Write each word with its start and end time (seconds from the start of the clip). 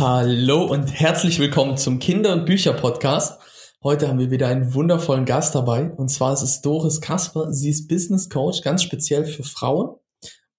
Hallo 0.00 0.64
und 0.64 0.86
herzlich 0.86 1.38
willkommen 1.40 1.76
zum 1.76 1.98
Kinder- 1.98 2.32
und 2.32 2.46
Bücher-Podcast. 2.46 3.38
Heute 3.84 4.08
haben 4.08 4.18
wir 4.18 4.30
wieder 4.30 4.48
einen 4.48 4.72
wundervollen 4.72 5.26
Gast 5.26 5.54
dabei 5.54 5.90
und 5.90 6.08
zwar 6.08 6.32
ist 6.32 6.40
es 6.40 6.62
Doris 6.62 7.02
Kasper. 7.02 7.52
Sie 7.52 7.68
ist 7.68 7.86
Business 7.86 8.30
Coach, 8.30 8.62
ganz 8.62 8.82
speziell 8.82 9.26
für 9.26 9.42
Frauen. 9.42 9.96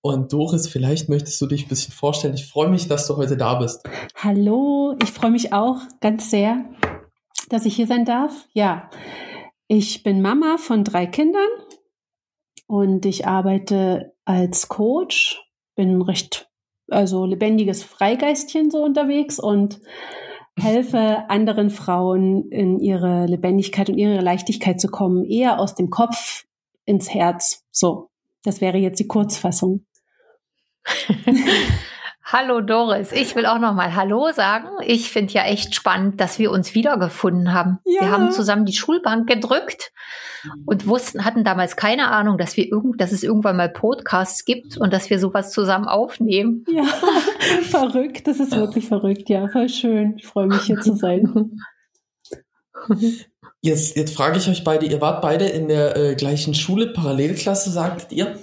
Und 0.01 0.31
Doris, 0.31 0.67
vielleicht 0.67 1.10
möchtest 1.10 1.42
du 1.42 1.47
dich 1.47 1.65
ein 1.65 1.69
bisschen 1.69 1.92
vorstellen. 1.92 2.35
Ich 2.35 2.46
freue 2.46 2.69
mich, 2.69 2.88
dass 2.88 3.08
du 3.08 3.17
heute 3.17 3.35
da 3.35 3.56
bist. 3.56 3.81
Hallo, 4.15 4.96
ich 5.01 5.12
freue 5.12 5.31
mich 5.31 5.53
auch 5.53 5.79
ganz 6.01 6.29
sehr, 6.29 6.63
dass 7.49 7.65
ich 7.65 7.76
hier 7.76 7.87
sein 7.87 8.05
darf. 8.05 8.47
Ja, 8.53 8.92
ich 9.67 10.03
bin 10.03 10.21
Mama 10.21 10.58
von 10.60 10.83
drei 10.83 11.08
Kindern 11.08 11.49
und 12.67 13.08
ich 13.08 13.26
arbeite 13.26 14.13
als 14.23 14.67
Coach, 14.67 15.42
bin 15.73 16.03
recht, 16.03 16.50
also 16.91 17.26
lebendiges 17.26 17.84
Freigeistchen 17.84 18.72
so 18.72 18.84
unterwegs 18.84 19.40
und 19.40 19.80
helfe 20.58 21.23
anderen 21.30 21.70
Frauen 21.70 22.50
in 22.52 22.80
ihre 22.80 23.26
Lebendigkeit 23.26 23.90
und 23.90 23.98
ihre 23.98 24.22
Leichtigkeit 24.22 24.80
zu 24.80 24.88
kommen, 24.88 25.26
eher 25.26 25.59
aus 25.59 25.76
dem 25.76 25.90
Kopf 25.90 26.45
ins 26.86 27.14
Herz. 27.14 27.64
So, 27.72 28.09
das 28.44 28.62
wäre 28.62 28.77
jetzt 28.77 29.00
die 29.00 29.08
Kurzfassung. 29.08 29.86
Hallo 32.23 32.61
Doris, 32.61 33.11
ich 33.11 33.35
will 33.35 33.45
auch 33.45 33.59
noch 33.59 33.73
mal 33.73 33.95
Hallo 33.95 34.31
sagen. 34.31 34.67
Ich 34.85 35.11
finde 35.11 35.34
ja 35.34 35.43
echt 35.43 35.73
spannend, 35.75 36.21
dass 36.21 36.39
wir 36.39 36.52
uns 36.52 36.75
wiedergefunden 36.75 37.52
haben. 37.52 37.80
Ja. 37.84 38.02
Wir 38.02 38.11
haben 38.11 38.31
zusammen 38.31 38.66
die 38.66 38.73
Schulbank 38.73 39.27
gedrückt 39.27 39.91
und 40.66 40.88
wussten, 40.88 41.25
hatten 41.25 41.44
damals 41.44 41.75
keine 41.75 42.09
Ahnung, 42.09 42.38
dass 42.38 42.55
wir 42.57 42.67
irgend, 42.67 43.02
dass 43.02 43.11
es 43.11 43.23
irgendwann 43.23 43.57
mal 43.57 43.70
Podcasts 43.70 44.45
gibt 44.45 44.77
und 44.77 44.94
dass 44.94 45.09
wir 45.09 45.20
sowas 45.20 45.52
zusammen 45.52 45.88
aufnehmen. 45.88 46.63
Ja, 46.71 46.84
verrückt. 47.63 48.27
Das 48.27 48.39
ist 48.39 48.55
wirklich 48.55 48.88
verrückt. 48.88 49.27
Ja, 49.27 49.47
voll 49.47 49.69
schön. 49.69 50.16
Ich 50.17 50.27
freue 50.27 50.47
mich 50.47 50.61
hier 50.61 50.80
zu 50.80 50.95
sein. 50.95 51.59
Jetzt, 53.64 53.95
jetzt 53.95 54.16
frage 54.16 54.39
ich 54.39 54.49
euch 54.49 54.64
beide, 54.64 54.88
ihr 54.88 55.02
wart 55.02 55.22
beide 55.22 55.45
in 55.45 55.67
der 55.67 55.95
äh, 55.95 56.16
gleichen 56.16 56.55
Schule, 56.55 56.88
Parallelklasse, 56.88 57.69
sagtet 57.69 58.11
ihr. 58.11 58.39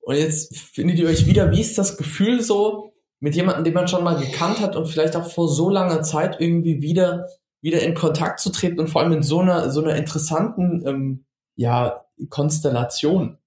Und 0.00 0.14
jetzt 0.14 0.56
findet 0.56 0.96
ihr 1.00 1.08
euch 1.08 1.26
wieder, 1.26 1.50
wie 1.50 1.60
ist 1.60 1.76
das 1.76 1.96
Gefühl 1.96 2.40
so, 2.40 2.92
mit 3.20 3.34
jemandem, 3.34 3.64
den 3.64 3.74
man 3.74 3.86
schon 3.86 4.02
mal 4.02 4.16
gekannt 4.16 4.60
hat 4.60 4.76
und 4.76 4.86
vielleicht 4.86 5.14
auch 5.14 5.30
vor 5.30 5.48
so 5.48 5.68
langer 5.68 6.02
Zeit 6.02 6.40
irgendwie 6.40 6.80
wieder, 6.80 7.28
wieder 7.60 7.82
in 7.82 7.94
Kontakt 7.94 8.40
zu 8.40 8.50
treten 8.50 8.80
und 8.80 8.88
vor 8.88 9.02
allem 9.02 9.12
in 9.12 9.22
so 9.22 9.40
einer, 9.40 9.70
so 9.70 9.82
einer 9.82 9.94
interessanten, 9.94 10.82
ähm, 10.86 11.24
ja, 11.54 12.04
Konstellation. 12.30 13.38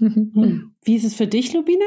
Wie 0.00 0.96
ist 0.96 1.04
es 1.04 1.14
für 1.14 1.26
dich, 1.26 1.52
Lubina? 1.52 1.84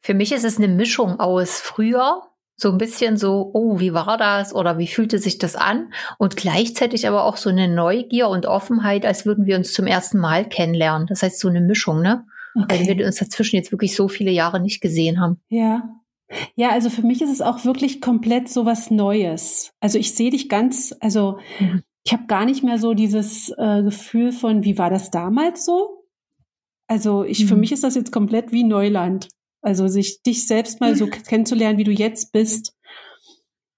Für 0.00 0.14
mich 0.14 0.32
ist 0.32 0.44
es 0.44 0.58
eine 0.58 0.68
Mischung 0.68 1.20
aus 1.20 1.60
früher, 1.60 2.22
so 2.56 2.70
ein 2.70 2.78
bisschen 2.78 3.16
so, 3.16 3.50
oh, 3.52 3.78
wie 3.80 3.92
war 3.92 4.16
das 4.16 4.54
oder 4.54 4.78
wie 4.78 4.86
fühlte 4.86 5.18
sich 5.18 5.38
das 5.38 5.56
an? 5.56 5.92
Und 6.18 6.36
gleichzeitig 6.36 7.06
aber 7.06 7.24
auch 7.24 7.36
so 7.36 7.50
eine 7.50 7.68
Neugier 7.68 8.28
und 8.28 8.46
Offenheit, 8.46 9.04
als 9.04 9.26
würden 9.26 9.44
wir 9.44 9.56
uns 9.56 9.72
zum 9.72 9.86
ersten 9.86 10.18
Mal 10.18 10.48
kennenlernen. 10.48 11.06
Das 11.06 11.22
heißt, 11.22 11.38
so 11.38 11.48
eine 11.48 11.60
Mischung, 11.60 12.00
ne? 12.00 12.26
Okay. 12.56 12.86
Weil 12.88 12.98
wir 12.98 13.06
uns 13.06 13.16
dazwischen 13.16 13.56
jetzt 13.56 13.72
wirklich 13.72 13.94
so 13.94 14.08
viele 14.08 14.30
Jahre 14.30 14.60
nicht 14.60 14.80
gesehen 14.80 15.20
haben. 15.20 15.40
Ja. 15.48 16.00
Ja, 16.56 16.70
also 16.70 16.90
für 16.90 17.02
mich 17.02 17.22
ist 17.22 17.30
es 17.30 17.40
auch 17.40 17.64
wirklich 17.64 18.00
komplett 18.00 18.48
so 18.48 18.64
was 18.64 18.90
Neues. 18.90 19.72
Also 19.80 19.98
ich 19.98 20.14
sehe 20.14 20.30
dich 20.30 20.48
ganz, 20.48 20.94
also 21.00 21.38
mhm. 21.60 21.82
ich 22.04 22.12
habe 22.12 22.26
gar 22.26 22.44
nicht 22.44 22.64
mehr 22.64 22.78
so 22.78 22.94
dieses 22.94 23.50
äh, 23.56 23.82
Gefühl 23.82 24.32
von, 24.32 24.64
wie 24.64 24.76
war 24.76 24.90
das 24.90 25.10
damals 25.10 25.64
so? 25.64 26.04
Also 26.88 27.24
ich, 27.24 27.44
mhm. 27.44 27.48
für 27.48 27.56
mich 27.56 27.72
ist 27.72 27.84
das 27.84 27.94
jetzt 27.94 28.10
komplett 28.10 28.52
wie 28.52 28.64
Neuland. 28.64 29.28
Also 29.62 29.86
sich 29.88 30.22
dich 30.22 30.46
selbst 30.46 30.80
mal 30.80 30.96
so 30.96 31.06
kennenzulernen, 31.28 31.78
wie 31.78 31.84
du 31.84 31.92
jetzt 31.92 32.32
bist, 32.32 32.74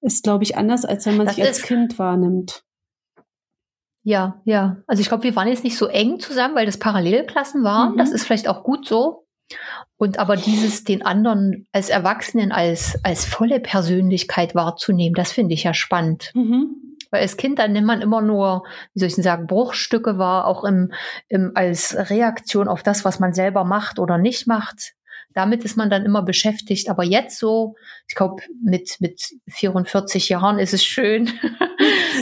ist, 0.01 0.23
glaube 0.23 0.45
ich, 0.45 0.57
anders, 0.57 0.85
als 0.85 1.07
wenn 1.07 1.17
man 1.17 1.27
das 1.27 1.37
sich 1.37 1.45
als 1.45 1.63
Kind 1.63 1.99
wahrnimmt. 1.99 2.65
Ja, 4.09 4.41
ja. 4.45 4.79
Also 4.87 5.03
ich 5.03 5.09
glaube, 5.09 5.25
wir 5.25 5.37
waren 5.37 5.49
jetzt 5.49 5.65
nicht 5.65 5.77
so 5.77 5.87
eng 5.87 6.19
zusammen, 6.19 6.55
weil 6.55 6.65
das 6.65 6.79
Parallelklassen 6.79 7.63
waren. 7.63 7.93
Mhm. 7.93 7.99
Das 7.99 8.11
ist 8.11 8.25
vielleicht 8.25 8.49
auch 8.49 8.63
gut 8.63 8.87
so. 8.87 9.27
Und 9.99 10.19
aber 10.19 10.37
dieses, 10.37 10.83
den 10.83 11.05
anderen 11.05 11.67
als 11.73 11.91
Erwachsenen, 11.91 12.51
als, 12.51 12.99
als 13.05 13.27
volle 13.27 13.61
Persönlichkeit 13.61 14.55
wahrzunehmen, 14.55 15.15
das 15.15 15.33
finde 15.33 15.53
ich 15.53 15.65
ja 15.65 15.75
spannend. 15.75 16.31
Mhm. 16.33 16.97
Weil 17.11 17.21
als 17.21 17.37
Kind 17.37 17.59
dann 17.59 17.73
nimmt 17.73 17.87
man 17.87 18.01
immer 18.01 18.23
nur, 18.23 18.63
wie 18.95 19.01
soll 19.01 19.09
ich 19.09 19.15
denn 19.15 19.25
sagen, 19.25 19.47
Bruchstücke 19.47 20.17
wahr, 20.17 20.47
auch 20.47 20.65
im, 20.65 20.91
im, 21.29 21.53
als 21.55 21.95
Reaktion 22.09 22.67
auf 22.67 22.83
das, 22.83 23.05
was 23.05 23.21
man 23.21 23.35
selber 23.35 23.65
macht 23.65 23.99
oder 23.99 24.17
nicht 24.17 24.47
macht. 24.47 24.95
Damit 25.35 25.67
ist 25.67 25.77
man 25.77 25.91
dann 25.91 26.07
immer 26.07 26.23
beschäftigt. 26.23 26.89
Aber 26.89 27.05
jetzt 27.05 27.39
so, 27.39 27.75
ich 28.09 28.15
glaube, 28.15 28.43
mit, 28.65 28.97
mit 29.01 29.21
44 29.51 30.31
Jahren 30.31 30.59
ist 30.59 30.73
es 30.73 30.83
schön, 30.83 31.31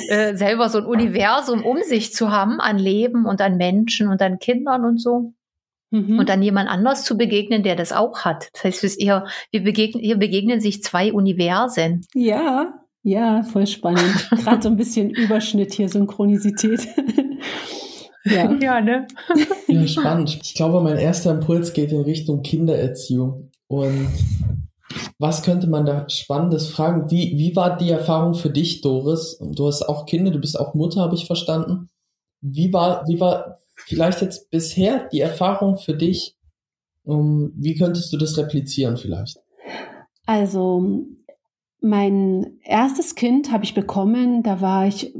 äh, 0.08 0.36
selber 0.36 0.68
so 0.68 0.78
ein 0.78 0.86
Universum 0.86 1.64
um 1.64 1.82
sich 1.82 2.12
zu 2.12 2.30
haben 2.30 2.60
an 2.60 2.78
Leben 2.78 3.26
und 3.26 3.40
an 3.40 3.56
Menschen 3.56 4.08
und 4.08 4.22
an 4.22 4.38
Kindern 4.38 4.84
und 4.84 4.98
so. 5.00 5.32
Mhm. 5.90 6.18
Und 6.18 6.28
dann 6.28 6.42
jemand 6.42 6.68
anders 6.68 7.04
zu 7.04 7.16
begegnen, 7.16 7.62
der 7.62 7.76
das 7.76 7.92
auch 7.92 8.24
hat. 8.24 8.48
Das 8.52 8.64
heißt, 8.64 8.84
es 8.84 8.96
eher, 8.96 9.26
wir 9.50 9.62
begegnen, 9.62 10.02
hier 10.02 10.16
begegnen 10.16 10.60
sich 10.60 10.82
zwei 10.82 11.12
Universen. 11.12 12.02
Ja, 12.14 12.74
ja, 13.02 13.44
voll 13.44 13.68
spannend. 13.68 14.28
Gerade 14.30 14.62
so 14.62 14.68
ein 14.68 14.76
bisschen 14.76 15.10
Überschnitt 15.10 15.74
hier, 15.74 15.88
Synchronisität. 15.88 16.88
ja. 18.24 18.52
ja, 18.60 18.80
ne? 18.80 19.06
ja, 19.68 19.86
spannend. 19.86 20.40
Ich 20.42 20.54
glaube, 20.54 20.80
mein 20.80 20.98
erster 20.98 21.30
Impuls 21.30 21.72
geht 21.72 21.92
in 21.92 22.00
Richtung 22.00 22.42
Kindererziehung. 22.42 23.52
Und 23.68 24.08
was 25.18 25.42
könnte 25.42 25.66
man 25.66 25.86
da 25.86 26.08
Spannendes 26.08 26.68
fragen? 26.68 27.10
Wie, 27.10 27.38
wie 27.38 27.56
war 27.56 27.76
die 27.76 27.90
Erfahrung 27.90 28.34
für 28.34 28.50
dich, 28.50 28.80
Doris? 28.82 29.38
Du 29.40 29.66
hast 29.66 29.82
auch 29.82 30.06
Kinder, 30.06 30.30
du 30.30 30.38
bist 30.38 30.58
auch 30.58 30.74
Mutter, 30.74 31.00
habe 31.00 31.14
ich 31.14 31.26
verstanden. 31.26 31.90
Wie 32.40 32.72
war, 32.72 33.06
wie 33.08 33.18
war 33.18 33.58
vielleicht 33.76 34.20
jetzt 34.20 34.50
bisher 34.50 35.08
die 35.08 35.20
Erfahrung 35.20 35.78
für 35.78 35.94
dich? 35.94 36.36
Um, 37.04 37.52
wie 37.54 37.76
könntest 37.76 38.12
du 38.12 38.16
das 38.16 38.36
replizieren 38.36 38.96
vielleicht? 38.96 39.38
Also, 40.26 41.06
mein 41.80 42.58
erstes 42.64 43.14
Kind 43.14 43.52
habe 43.52 43.64
ich 43.64 43.74
bekommen, 43.74 44.42
da 44.42 44.60
war 44.60 44.86
ich, 44.86 45.14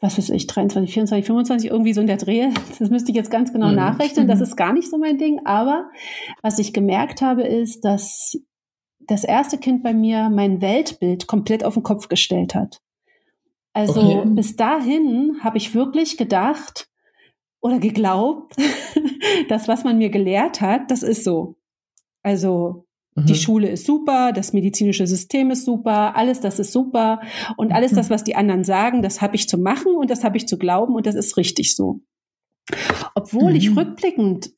was 0.00 0.16
weiß 0.16 0.30
ich, 0.30 0.46
23, 0.46 0.92
24, 0.92 1.26
25, 1.26 1.70
irgendwie 1.70 1.92
so 1.92 2.00
in 2.00 2.06
der 2.06 2.16
Dreh. 2.16 2.48
Das 2.78 2.88
müsste 2.88 3.10
ich 3.10 3.16
jetzt 3.16 3.30
ganz 3.30 3.52
genau 3.52 3.68
mhm. 3.68 3.76
nachrechnen. 3.76 4.28
Das 4.28 4.40
ist 4.42 4.56
gar 4.56 4.72
nicht 4.72 4.90
so 4.90 4.96
mein 4.96 5.18
Ding. 5.18 5.40
Aber 5.44 5.90
was 6.42 6.58
ich 6.58 6.72
gemerkt 6.72 7.20
habe, 7.20 7.42
ist, 7.42 7.84
dass 7.84 8.38
das 9.08 9.24
erste 9.24 9.58
Kind 9.58 9.82
bei 9.82 9.92
mir 9.92 10.30
mein 10.30 10.60
Weltbild 10.60 11.26
komplett 11.26 11.64
auf 11.64 11.74
den 11.74 11.82
Kopf 11.82 12.08
gestellt 12.08 12.54
hat. 12.54 12.80
Also 13.72 14.00
okay. 14.00 14.28
bis 14.30 14.56
dahin 14.56 15.38
habe 15.40 15.56
ich 15.56 15.74
wirklich 15.74 16.16
gedacht 16.16 16.88
oder 17.60 17.78
geglaubt, 17.78 18.54
dass 19.48 19.66
was 19.66 19.84
man 19.84 19.98
mir 19.98 20.10
gelehrt 20.10 20.60
hat, 20.60 20.90
das 20.90 21.02
ist 21.02 21.24
so. 21.24 21.56
Also 22.22 22.86
mhm. 23.14 23.26
die 23.26 23.34
Schule 23.34 23.68
ist 23.68 23.86
super, 23.86 24.32
das 24.32 24.52
medizinische 24.52 25.06
System 25.06 25.50
ist 25.50 25.64
super, 25.64 26.14
alles 26.16 26.40
das 26.40 26.58
ist 26.58 26.72
super 26.72 27.20
und 27.56 27.72
alles 27.72 27.92
das, 27.92 28.08
mhm. 28.08 28.14
was 28.14 28.24
die 28.24 28.36
anderen 28.36 28.64
sagen, 28.64 29.00
das 29.00 29.22
habe 29.22 29.36
ich 29.36 29.48
zu 29.48 29.58
machen 29.58 29.94
und 29.94 30.10
das 30.10 30.22
habe 30.22 30.36
ich 30.36 30.46
zu 30.46 30.58
glauben 30.58 30.94
und 30.94 31.06
das 31.06 31.14
ist 31.14 31.36
richtig 31.36 31.74
so. 31.74 32.00
Obwohl 33.14 33.50
mhm. 33.50 33.56
ich 33.56 33.76
rückblickend 33.76 34.50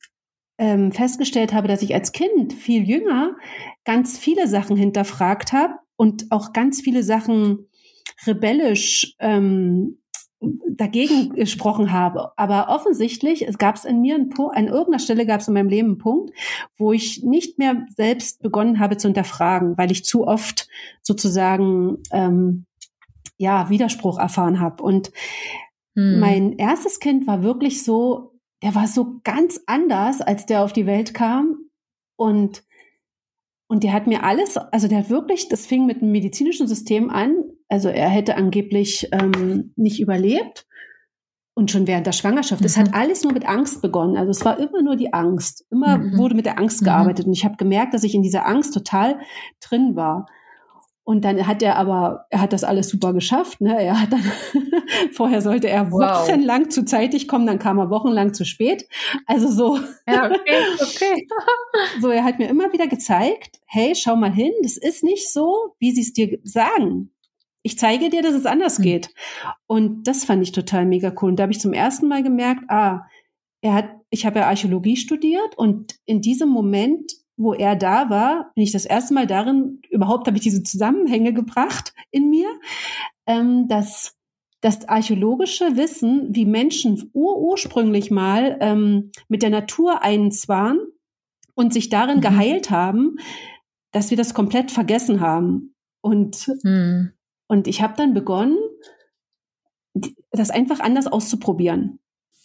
ähm, 0.61 0.91
festgestellt 0.91 1.53
habe, 1.53 1.67
dass 1.67 1.81
ich 1.81 1.95
als 1.95 2.11
Kind 2.11 2.53
viel 2.53 2.87
jünger 2.87 3.35
ganz 3.83 4.19
viele 4.19 4.47
Sachen 4.47 4.77
hinterfragt 4.77 5.53
habe 5.53 5.73
und 5.95 6.27
auch 6.29 6.53
ganz 6.53 6.81
viele 6.81 7.01
Sachen 7.01 7.67
rebellisch 8.27 9.15
ähm, 9.19 9.97
dagegen 10.69 11.31
gesprochen 11.33 11.91
habe. 11.91 12.37
Aber 12.37 12.69
offensichtlich 12.69 13.47
es 13.47 13.57
gab 13.57 13.75
es 13.75 13.85
in 13.85 14.01
mir 14.01 14.13
einen 14.13 14.29
Punkt, 14.29 14.55
an 14.55 14.67
irgendeiner 14.67 14.99
Stelle 14.99 15.25
gab 15.25 15.41
es 15.41 15.47
in 15.47 15.55
meinem 15.55 15.67
Leben 15.67 15.87
einen 15.89 15.97
Punkt, 15.97 16.31
wo 16.77 16.93
ich 16.93 17.23
nicht 17.23 17.57
mehr 17.57 17.87
selbst 17.95 18.43
begonnen 18.43 18.79
habe 18.79 18.97
zu 18.97 19.07
hinterfragen, 19.07 19.79
weil 19.79 19.91
ich 19.91 20.05
zu 20.05 20.27
oft 20.27 20.67
sozusagen 21.01 21.97
ähm, 22.11 22.67
ja 23.37 23.67
Widerspruch 23.71 24.19
erfahren 24.19 24.59
habe. 24.59 24.83
Und 24.83 25.11
hm. 25.95 26.19
mein 26.19 26.53
erstes 26.53 26.99
Kind 26.99 27.25
war 27.25 27.41
wirklich 27.41 27.83
so 27.83 28.30
der 28.63 28.75
war 28.75 28.87
so 28.87 29.19
ganz 29.23 29.59
anders, 29.65 30.21
als 30.21 30.45
der 30.45 30.63
auf 30.63 30.73
die 30.73 30.85
Welt 30.85 31.13
kam. 31.13 31.57
Und, 32.15 32.63
und 33.67 33.83
der 33.83 33.93
hat 33.93 34.07
mir 34.07 34.23
alles, 34.23 34.57
also 34.57 34.87
der 34.87 34.99
hat 34.99 35.09
wirklich, 35.09 35.49
das 35.49 35.65
fing 35.65 35.85
mit 35.85 36.01
dem 36.01 36.11
medizinischen 36.11 36.67
System 36.67 37.09
an. 37.09 37.35
Also 37.69 37.89
er 37.89 38.09
hätte 38.09 38.35
angeblich 38.35 39.07
ähm, 39.11 39.73
nicht 39.75 39.99
überlebt. 39.99 40.67
Und 41.53 41.69
schon 41.69 41.85
während 41.85 42.07
der 42.07 42.13
Schwangerschaft. 42.13 42.63
Es 42.63 42.77
mhm. 42.77 42.81
hat 42.81 42.93
alles 42.93 43.23
nur 43.23 43.33
mit 43.33 43.45
Angst 43.45 43.81
begonnen. 43.81 44.15
Also 44.15 44.31
es 44.31 44.45
war 44.45 44.57
immer 44.57 44.81
nur 44.81 44.95
die 44.95 45.13
Angst. 45.13 45.65
Immer 45.69 45.97
mhm. 45.97 46.17
wurde 46.17 46.35
mit 46.35 46.45
der 46.45 46.57
Angst 46.57 46.81
mhm. 46.81 46.85
gearbeitet. 46.85 47.25
Und 47.25 47.33
ich 47.33 47.43
habe 47.43 47.57
gemerkt, 47.57 47.93
dass 47.93 48.03
ich 48.03 48.15
in 48.15 48.21
dieser 48.21 48.47
Angst 48.47 48.73
total 48.73 49.19
drin 49.59 49.95
war. 49.95 50.27
Und 51.11 51.25
dann 51.25 51.45
hat 51.45 51.61
er 51.61 51.75
aber, 51.75 52.25
er 52.29 52.39
hat 52.39 52.53
das 52.53 52.63
alles 52.63 52.87
super 52.87 53.11
geschafft. 53.11 53.59
Ne? 53.59 53.77
Er 53.77 53.99
hat 53.99 54.13
dann, 54.13 54.23
vorher 55.11 55.41
sollte 55.41 55.67
er 55.67 55.91
wochenlang 55.91 56.61
wow. 56.61 56.69
zu 56.69 56.85
zeitig 56.85 57.27
kommen, 57.27 57.45
dann 57.45 57.59
kam 57.59 57.79
er 57.79 57.89
wochenlang 57.89 58.33
zu 58.33 58.45
spät. 58.45 58.87
Also 59.25 59.49
so. 59.49 59.77
Ja, 60.07 60.27
okay, 60.27 60.61
okay. 60.79 61.27
so, 62.01 62.11
er 62.11 62.23
hat 62.23 62.39
mir 62.39 62.47
immer 62.47 62.71
wieder 62.71 62.87
gezeigt, 62.87 63.59
hey, 63.65 63.93
schau 63.93 64.15
mal 64.15 64.31
hin, 64.31 64.53
das 64.63 64.77
ist 64.77 65.03
nicht 65.03 65.29
so, 65.33 65.75
wie 65.79 65.91
sie 65.91 65.99
es 65.99 66.13
dir 66.13 66.39
sagen. 66.43 67.11
Ich 67.61 67.77
zeige 67.77 68.09
dir, 68.09 68.21
dass 68.21 68.33
es 68.33 68.45
anders 68.45 68.79
mhm. 68.79 68.83
geht. 68.83 69.13
Und 69.67 70.07
das 70.07 70.23
fand 70.23 70.41
ich 70.43 70.53
total 70.53 70.85
mega 70.85 71.13
cool. 71.21 71.31
Und 71.31 71.39
da 71.39 71.43
habe 71.43 71.51
ich 71.51 71.59
zum 71.59 71.73
ersten 71.73 72.07
Mal 72.07 72.23
gemerkt, 72.23 72.63
ah, 72.69 73.01
er 73.59 73.73
hat, 73.73 73.89
ich 74.11 74.25
habe 74.25 74.39
ja 74.39 74.47
Archäologie 74.47 74.95
studiert 74.95 75.57
und 75.57 75.99
in 76.05 76.21
diesem 76.21 76.47
Moment 76.47 77.11
wo 77.41 77.53
er 77.53 77.75
da 77.75 78.09
war, 78.09 78.51
bin 78.55 78.63
ich 78.63 78.71
das 78.71 78.85
erste 78.85 79.13
Mal 79.13 79.27
darin, 79.27 79.81
überhaupt 79.89 80.27
habe 80.27 80.37
ich 80.37 80.43
diese 80.43 80.63
Zusammenhänge 80.63 81.33
gebracht 81.33 81.93
in 82.11 82.29
mir, 82.29 82.47
ähm, 83.25 83.67
dass 83.67 84.15
das 84.61 84.87
archäologische 84.87 85.75
Wissen, 85.75 86.35
wie 86.35 86.45
Menschen 86.45 87.09
ur 87.13 87.39
ursprünglich 87.39 88.11
mal 88.11 88.57
ähm, 88.61 89.11
mit 89.27 89.41
der 89.41 89.49
Natur 89.49 90.03
eins 90.03 90.47
waren 90.47 90.79
und 91.55 91.73
sich 91.73 91.89
darin 91.89 92.17
mhm. 92.17 92.21
geheilt 92.21 92.69
haben, 92.69 93.17
dass 93.91 94.11
wir 94.11 94.17
das 94.17 94.33
komplett 94.33 94.71
vergessen 94.71 95.19
haben. 95.19 95.75
Und, 96.01 96.51
mhm. 96.63 97.11
und 97.47 97.67
ich 97.67 97.81
habe 97.81 97.95
dann 97.97 98.13
begonnen, 98.13 98.57
das 100.31 100.51
einfach 100.51 100.79
anders 100.79 101.07
auszuprobieren. 101.07 101.99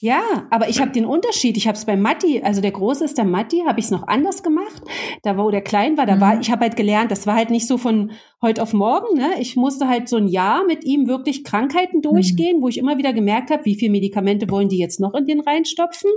Ja, 0.07 0.47
aber 0.51 0.69
ich 0.69 0.81
habe 0.81 0.93
den 0.93 1.05
Unterschied. 1.05 1.57
Ich 1.57 1.67
habe 1.67 1.77
es 1.77 1.85
bei 1.85 1.97
Matti, 1.97 2.41
also 2.41 2.61
der 2.61 2.71
Große 2.71 3.05
ist 3.05 3.19
der 3.19 3.25
Matti, 3.25 3.65
habe 3.67 3.81
ich 3.81 3.87
es 3.87 3.91
noch 3.91 4.07
anders 4.07 4.45
gemacht. 4.45 4.81
Da 5.25 5.37
wo 5.37 5.51
der 5.51 5.63
klein 5.63 5.99
war, 5.99 6.07
da 6.07 6.15
mhm. 6.15 6.21
war 6.21 6.41
ich 6.41 6.49
habe 6.53 6.61
halt 6.61 6.77
gelernt, 6.77 7.11
das 7.11 7.27
war 7.27 7.35
halt 7.35 7.51
nicht 7.51 7.67
so 7.67 7.77
von 7.77 8.13
heute 8.41 8.63
auf 8.63 8.73
morgen. 8.73 9.19
Ne? 9.19 9.31
Ich 9.41 9.57
musste 9.57 9.89
halt 9.89 10.09
so 10.09 10.17
ein 10.17 10.29
Jahr 10.29 10.65
mit 10.65 10.85
ihm 10.85 11.09
wirklich 11.09 11.43
Krankheiten 11.43 12.03
durchgehen, 12.03 12.59
mhm. 12.59 12.63
wo 12.63 12.69
ich 12.69 12.79
immer 12.79 12.99
wieder 12.99 13.13
gemerkt 13.13 13.51
habe, 13.51 13.65
wie 13.65 13.75
viel 13.75 13.91
Medikamente 13.91 14.49
wollen 14.49 14.69
die 14.69 14.79
jetzt 14.79 15.01
noch 15.01 15.13
in 15.13 15.27
den 15.27 15.41
reinstopfen. 15.41 16.13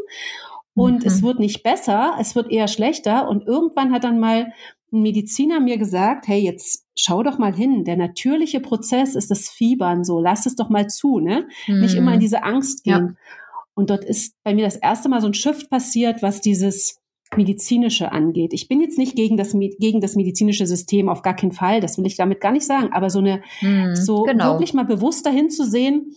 Und 0.75 1.01
mhm. 1.01 1.07
es 1.07 1.23
wird 1.23 1.39
nicht 1.39 1.63
besser, 1.63 2.13
es 2.19 2.35
wird 2.35 2.51
eher 2.51 2.67
schlechter. 2.67 3.27
Und 3.27 3.47
irgendwann 3.47 3.91
hat 3.91 4.03
dann 4.03 4.19
mal 4.19 4.53
ein 4.93 5.01
Mediziner 5.01 5.59
mir 5.59 5.79
gesagt, 5.79 6.27
hey, 6.27 6.39
jetzt 6.39 6.85
schau 6.95 7.23
doch 7.23 7.39
mal 7.39 7.55
hin. 7.55 7.85
Der 7.85 7.97
natürliche 7.97 8.59
Prozess 8.59 9.15
ist 9.15 9.31
das 9.31 9.49
Fiebern 9.49 10.03
so. 10.03 10.19
Lass 10.19 10.45
es 10.45 10.55
doch 10.55 10.69
mal 10.69 10.87
zu, 10.87 11.19
ne? 11.19 11.47
Nicht 11.67 11.95
immer 11.95 12.11
in 12.11 12.17
mhm. 12.17 12.21
diese 12.21 12.43
Angst 12.43 12.83
gehen. 12.83 13.17
Ja. 13.17 13.38
Und 13.79 13.89
dort 13.89 14.03
ist 14.03 14.35
bei 14.43 14.53
mir 14.53 14.65
das 14.65 14.75
erste 14.75 15.07
Mal 15.07 15.21
so 15.21 15.27
ein 15.27 15.33
Shift 15.33 15.69
passiert, 15.69 16.21
was 16.21 16.41
dieses 16.41 16.99
medizinische 17.37 18.11
angeht. 18.11 18.51
Ich 18.51 18.67
bin 18.67 18.81
jetzt 18.81 18.97
nicht 18.97 19.15
gegen 19.15 19.37
das, 19.37 19.53
gegen 19.53 20.01
das 20.01 20.17
medizinische 20.17 20.67
System, 20.67 21.07
auf 21.07 21.21
gar 21.21 21.33
keinen 21.33 21.53
Fall. 21.53 21.79
Das 21.79 21.97
will 21.97 22.05
ich 22.05 22.17
damit 22.17 22.41
gar 22.41 22.51
nicht 22.51 22.65
sagen. 22.65 22.89
Aber 22.91 23.09
so 23.09 23.19
eine, 23.19 23.41
hm, 23.59 23.95
so 23.95 24.23
genau. 24.23 24.51
wirklich 24.51 24.73
mal 24.73 24.83
bewusst 24.83 25.25
dahin 25.25 25.49
zu 25.49 25.63
sehen, 25.63 26.13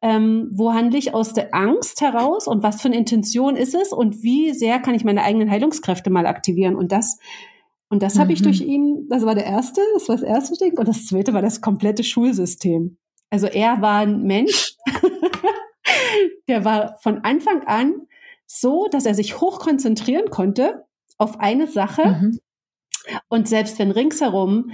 ähm, 0.00 0.48
wo 0.54 0.72
handle 0.72 0.98
ich 0.98 1.12
aus 1.12 1.34
der 1.34 1.54
Angst 1.54 2.00
heraus 2.00 2.48
und 2.48 2.62
was 2.62 2.80
für 2.80 2.88
eine 2.88 2.96
Intention 2.96 3.56
ist 3.56 3.74
es 3.74 3.92
und 3.92 4.22
wie 4.22 4.54
sehr 4.54 4.78
kann 4.78 4.94
ich 4.94 5.04
meine 5.04 5.22
eigenen 5.22 5.50
Heilungskräfte 5.50 6.08
mal 6.08 6.24
aktivieren 6.24 6.76
und 6.76 6.92
das 6.92 7.18
und 7.90 8.02
das 8.02 8.14
mhm. 8.14 8.20
habe 8.20 8.32
ich 8.32 8.40
durch 8.40 8.62
mhm. 8.62 8.68
ihn, 8.68 9.06
das 9.10 9.26
war 9.26 9.34
der 9.34 9.44
erste, 9.44 9.82
das 9.92 10.08
war 10.08 10.16
das 10.16 10.24
erste 10.24 10.64
Ding 10.64 10.78
und 10.78 10.88
das 10.88 11.04
zweite 11.04 11.34
war 11.34 11.42
das 11.42 11.60
komplette 11.60 12.04
Schulsystem. 12.04 12.96
Also 13.28 13.48
er 13.48 13.82
war 13.82 14.00
ein 14.00 14.22
Mensch, 14.22 14.76
der 16.48 16.64
war 16.64 16.96
von 17.00 17.24
Anfang 17.24 17.62
an 17.66 18.06
so, 18.46 18.88
dass 18.90 19.06
er 19.06 19.14
sich 19.14 19.40
hoch 19.40 19.58
konzentrieren 19.58 20.30
konnte 20.30 20.84
auf 21.18 21.40
eine 21.40 21.66
Sache. 21.66 22.06
Mhm. 22.06 22.38
Und 23.28 23.48
selbst 23.48 23.78
wenn 23.78 23.90
ringsherum 23.90 24.70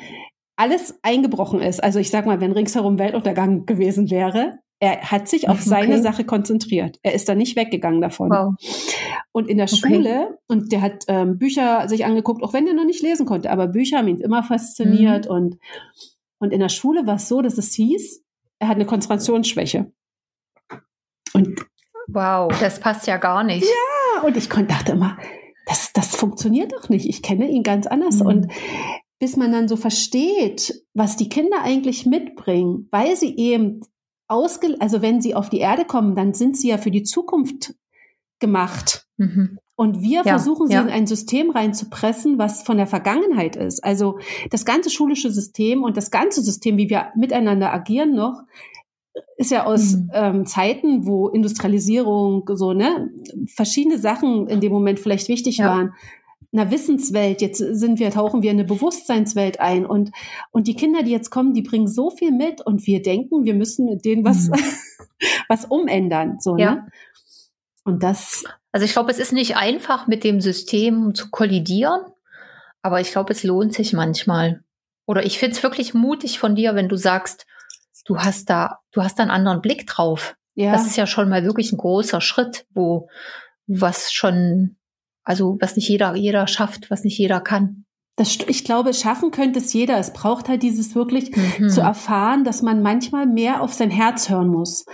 alles 0.56 0.98
eingebrochen 1.02 1.60
ist, 1.60 1.82
also 1.82 1.98
ich 1.98 2.10
sag 2.10 2.26
mal, 2.26 2.40
wenn 2.40 2.52
ringsherum 2.52 2.98
Weltuntergang 2.98 3.66
gewesen 3.66 4.10
wäre, 4.10 4.58
er 4.80 5.12
hat 5.12 5.28
sich 5.28 5.48
auf 5.48 5.60
okay. 5.60 5.68
seine 5.68 6.02
Sache 6.02 6.24
konzentriert. 6.24 6.98
Er 7.02 7.14
ist 7.14 7.28
da 7.28 7.36
nicht 7.36 7.56
weggegangen 7.56 8.00
davon. 8.00 8.30
Wow. 8.30 8.54
Und 9.30 9.48
in 9.48 9.56
der 9.56 9.68
okay. 9.72 9.76
Schule, 9.76 10.38
und 10.48 10.72
der 10.72 10.82
hat 10.82 11.04
ähm, 11.06 11.38
Bücher 11.38 11.88
sich 11.88 12.04
angeguckt, 12.04 12.42
auch 12.42 12.52
wenn 12.52 12.66
er 12.66 12.74
noch 12.74 12.84
nicht 12.84 13.00
lesen 13.00 13.24
konnte, 13.24 13.50
aber 13.50 13.68
Bücher 13.68 13.98
haben 13.98 14.08
ihn 14.08 14.18
immer 14.18 14.42
fasziniert. 14.42 15.26
Mhm. 15.26 15.30
Und, 15.30 15.58
und 16.40 16.52
in 16.52 16.58
der 16.58 16.68
Schule 16.68 17.06
war 17.06 17.14
es 17.14 17.28
so, 17.28 17.42
dass 17.42 17.58
es 17.58 17.72
hieß, 17.74 18.24
er 18.58 18.68
hat 18.68 18.74
eine 18.74 18.86
Konzentrationsschwäche. 18.86 19.92
Und 21.34 21.66
wow, 22.08 22.52
das 22.60 22.80
passt 22.80 23.06
ja 23.06 23.16
gar 23.16 23.44
nicht. 23.44 23.64
Ja, 23.64 24.22
und 24.22 24.36
ich 24.36 24.48
dachte 24.48 24.92
immer, 24.92 25.18
das, 25.66 25.92
das 25.92 26.16
funktioniert 26.16 26.72
doch 26.72 26.88
nicht. 26.88 27.08
Ich 27.08 27.22
kenne 27.22 27.48
ihn 27.48 27.62
ganz 27.62 27.86
anders. 27.86 28.20
Mhm. 28.20 28.26
Und 28.26 28.46
bis 29.18 29.36
man 29.36 29.52
dann 29.52 29.68
so 29.68 29.76
versteht, 29.76 30.84
was 30.94 31.16
die 31.16 31.28
Kinder 31.28 31.62
eigentlich 31.62 32.06
mitbringen, 32.06 32.88
weil 32.90 33.16
sie 33.16 33.36
eben 33.36 33.80
ausge, 34.26 34.76
also 34.80 35.02
wenn 35.02 35.20
sie 35.20 35.34
auf 35.34 35.48
die 35.48 35.60
Erde 35.60 35.84
kommen, 35.84 36.16
dann 36.16 36.34
sind 36.34 36.56
sie 36.56 36.70
ja 36.70 36.78
für 36.78 36.90
die 36.90 37.04
Zukunft 37.04 37.74
gemacht. 38.40 39.06
Mhm. 39.18 39.58
Und 39.76 40.02
wir 40.02 40.18
ja, 40.18 40.24
versuchen 40.24 40.66
sie 40.66 40.74
ja. 40.74 40.82
in 40.82 40.88
ein 40.88 41.06
System 41.06 41.50
reinzupressen, 41.50 42.38
was 42.38 42.62
von 42.62 42.76
der 42.76 42.86
Vergangenheit 42.86 43.56
ist. 43.56 43.82
Also 43.82 44.18
das 44.50 44.64
ganze 44.64 44.90
schulische 44.90 45.30
System 45.30 45.82
und 45.82 45.96
das 45.96 46.10
ganze 46.10 46.42
System, 46.42 46.76
wie 46.76 46.90
wir 46.90 47.12
miteinander 47.16 47.72
agieren 47.72 48.14
noch, 48.14 48.42
ist 49.36 49.50
ja 49.50 49.64
aus 49.64 49.94
mhm. 49.94 50.10
ähm, 50.12 50.46
Zeiten, 50.46 51.06
wo 51.06 51.28
Industrialisierung 51.28 52.48
so, 52.54 52.72
ne, 52.72 53.10
verschiedene 53.46 53.98
Sachen 53.98 54.48
in 54.48 54.60
dem 54.60 54.72
Moment 54.72 55.00
vielleicht 55.00 55.28
wichtig 55.28 55.58
ja. 55.58 55.66
waren. 55.66 55.94
Einer 56.54 56.70
Wissenswelt, 56.70 57.40
jetzt 57.40 57.58
sind 57.58 57.98
wir, 57.98 58.10
tauchen 58.10 58.42
wir 58.42 58.50
in 58.50 58.58
eine 58.58 58.66
Bewusstseinswelt 58.66 59.60
ein 59.60 59.86
und, 59.86 60.10
und 60.50 60.66
die 60.66 60.74
Kinder, 60.74 61.02
die 61.02 61.10
jetzt 61.10 61.30
kommen, 61.30 61.54
die 61.54 61.62
bringen 61.62 61.88
so 61.88 62.10
viel 62.10 62.30
mit 62.30 62.60
und 62.60 62.86
wir 62.86 63.00
denken, 63.00 63.44
wir 63.44 63.54
müssen 63.54 63.86
mit 63.86 64.04
denen 64.04 64.24
was, 64.24 64.48
mhm. 64.48 64.54
was 65.48 65.64
umändern, 65.64 66.38
so, 66.40 66.56
ja. 66.56 66.74
ne? 66.74 66.86
Und 67.84 68.02
das. 68.02 68.44
Also 68.70 68.84
ich 68.84 68.92
glaube, 68.92 69.10
es 69.10 69.18
ist 69.18 69.32
nicht 69.32 69.56
einfach, 69.56 70.06
mit 70.06 70.24
dem 70.24 70.40
System 70.40 71.14
zu 71.14 71.30
kollidieren, 71.30 72.00
aber 72.80 73.00
ich 73.00 73.12
glaube, 73.12 73.32
es 73.32 73.42
lohnt 73.42 73.74
sich 73.74 73.92
manchmal. 73.92 74.62
Oder 75.06 75.26
ich 75.26 75.38
finde 75.38 75.56
es 75.56 75.62
wirklich 75.62 75.94
mutig 75.94 76.38
von 76.38 76.54
dir, 76.54 76.74
wenn 76.74 76.88
du 76.88 76.96
sagst, 76.96 77.46
du 78.04 78.18
hast 78.18 78.50
da, 78.50 78.78
du 78.92 79.02
hast 79.02 79.18
da 79.18 79.22
einen 79.22 79.30
anderen 79.30 79.60
Blick 79.60 79.86
drauf. 79.86 80.36
Ja. 80.54 80.72
Das 80.72 80.86
ist 80.86 80.96
ja 80.96 81.06
schon 81.06 81.28
mal 81.28 81.44
wirklich 81.44 81.72
ein 81.72 81.78
großer 81.78 82.20
Schritt, 82.20 82.66
wo 82.74 83.08
was 83.66 84.12
schon, 84.12 84.76
also 85.24 85.56
was 85.60 85.76
nicht 85.76 85.88
jeder, 85.88 86.14
jeder 86.14 86.46
schafft, 86.46 86.90
was 86.90 87.04
nicht 87.04 87.18
jeder 87.18 87.40
kann. 87.40 87.84
Das, 88.16 88.36
ich 88.46 88.64
glaube, 88.64 88.92
schaffen 88.92 89.30
könnte 89.30 89.58
es 89.58 89.72
jeder. 89.72 89.98
Es 89.98 90.12
braucht 90.12 90.48
halt 90.48 90.62
dieses 90.62 90.94
wirklich 90.94 91.34
mhm. 91.34 91.70
zu 91.70 91.80
erfahren, 91.80 92.44
dass 92.44 92.60
man 92.60 92.82
manchmal 92.82 93.26
mehr 93.26 93.62
auf 93.62 93.72
sein 93.72 93.90
Herz 93.90 94.28
hören 94.28 94.48
muss. 94.48 94.84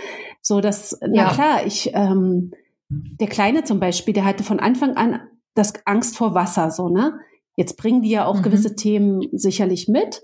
So 0.41 0.61
dass, 0.61 0.97
ja. 1.01 1.09
na 1.09 1.31
klar, 1.31 1.67
ich, 1.67 1.91
ähm, 1.95 2.53
der 2.89 3.27
Kleine 3.27 3.65
zum 3.65 3.81
Beispiel, 3.81 4.15
der 4.15 4.25
hatte 4.25 4.45
von 4.45 4.61
Anfang 4.61 4.97
an 4.97 5.21
das 5.55 5.75
Angst 5.85 6.17
vor 6.17 6.35
Wasser, 6.35 6.71
so, 6.71 6.89
ne? 6.89 7.19
Jetzt 7.57 7.77
bringen 7.77 8.03
die 8.03 8.11
ja 8.11 8.25
auch 8.25 8.37
mhm. 8.37 8.43
gewisse 8.43 8.77
Themen 8.77 9.27
sicherlich 9.33 9.89
mit. 9.89 10.23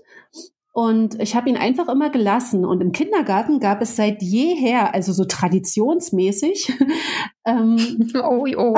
Und 0.75 1.21
ich 1.21 1.37
habe 1.37 1.49
ihn 1.49 1.55
einfach 1.55 1.87
immer 1.87 2.09
gelassen. 2.09 2.65
Und 2.65 2.81
im 2.81 2.91
Kindergarten 2.91 3.61
gab 3.61 3.81
es 3.81 3.95
seit 3.95 4.21
jeher, 4.21 4.93
also 4.93 5.13
so 5.13 5.23
traditionsmäßig, 5.23 6.69
ähm, 7.45 8.11
oh, 8.21 8.45
oh. 8.57 8.77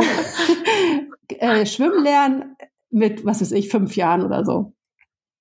äh, 1.40 1.66
Schwimmen 1.66 2.04
lernen 2.04 2.56
mit, 2.92 3.26
was 3.26 3.42
weiß 3.42 3.52
ich, 3.54 3.70
fünf 3.70 3.96
Jahren 3.96 4.24
oder 4.24 4.46
so. 4.46 4.74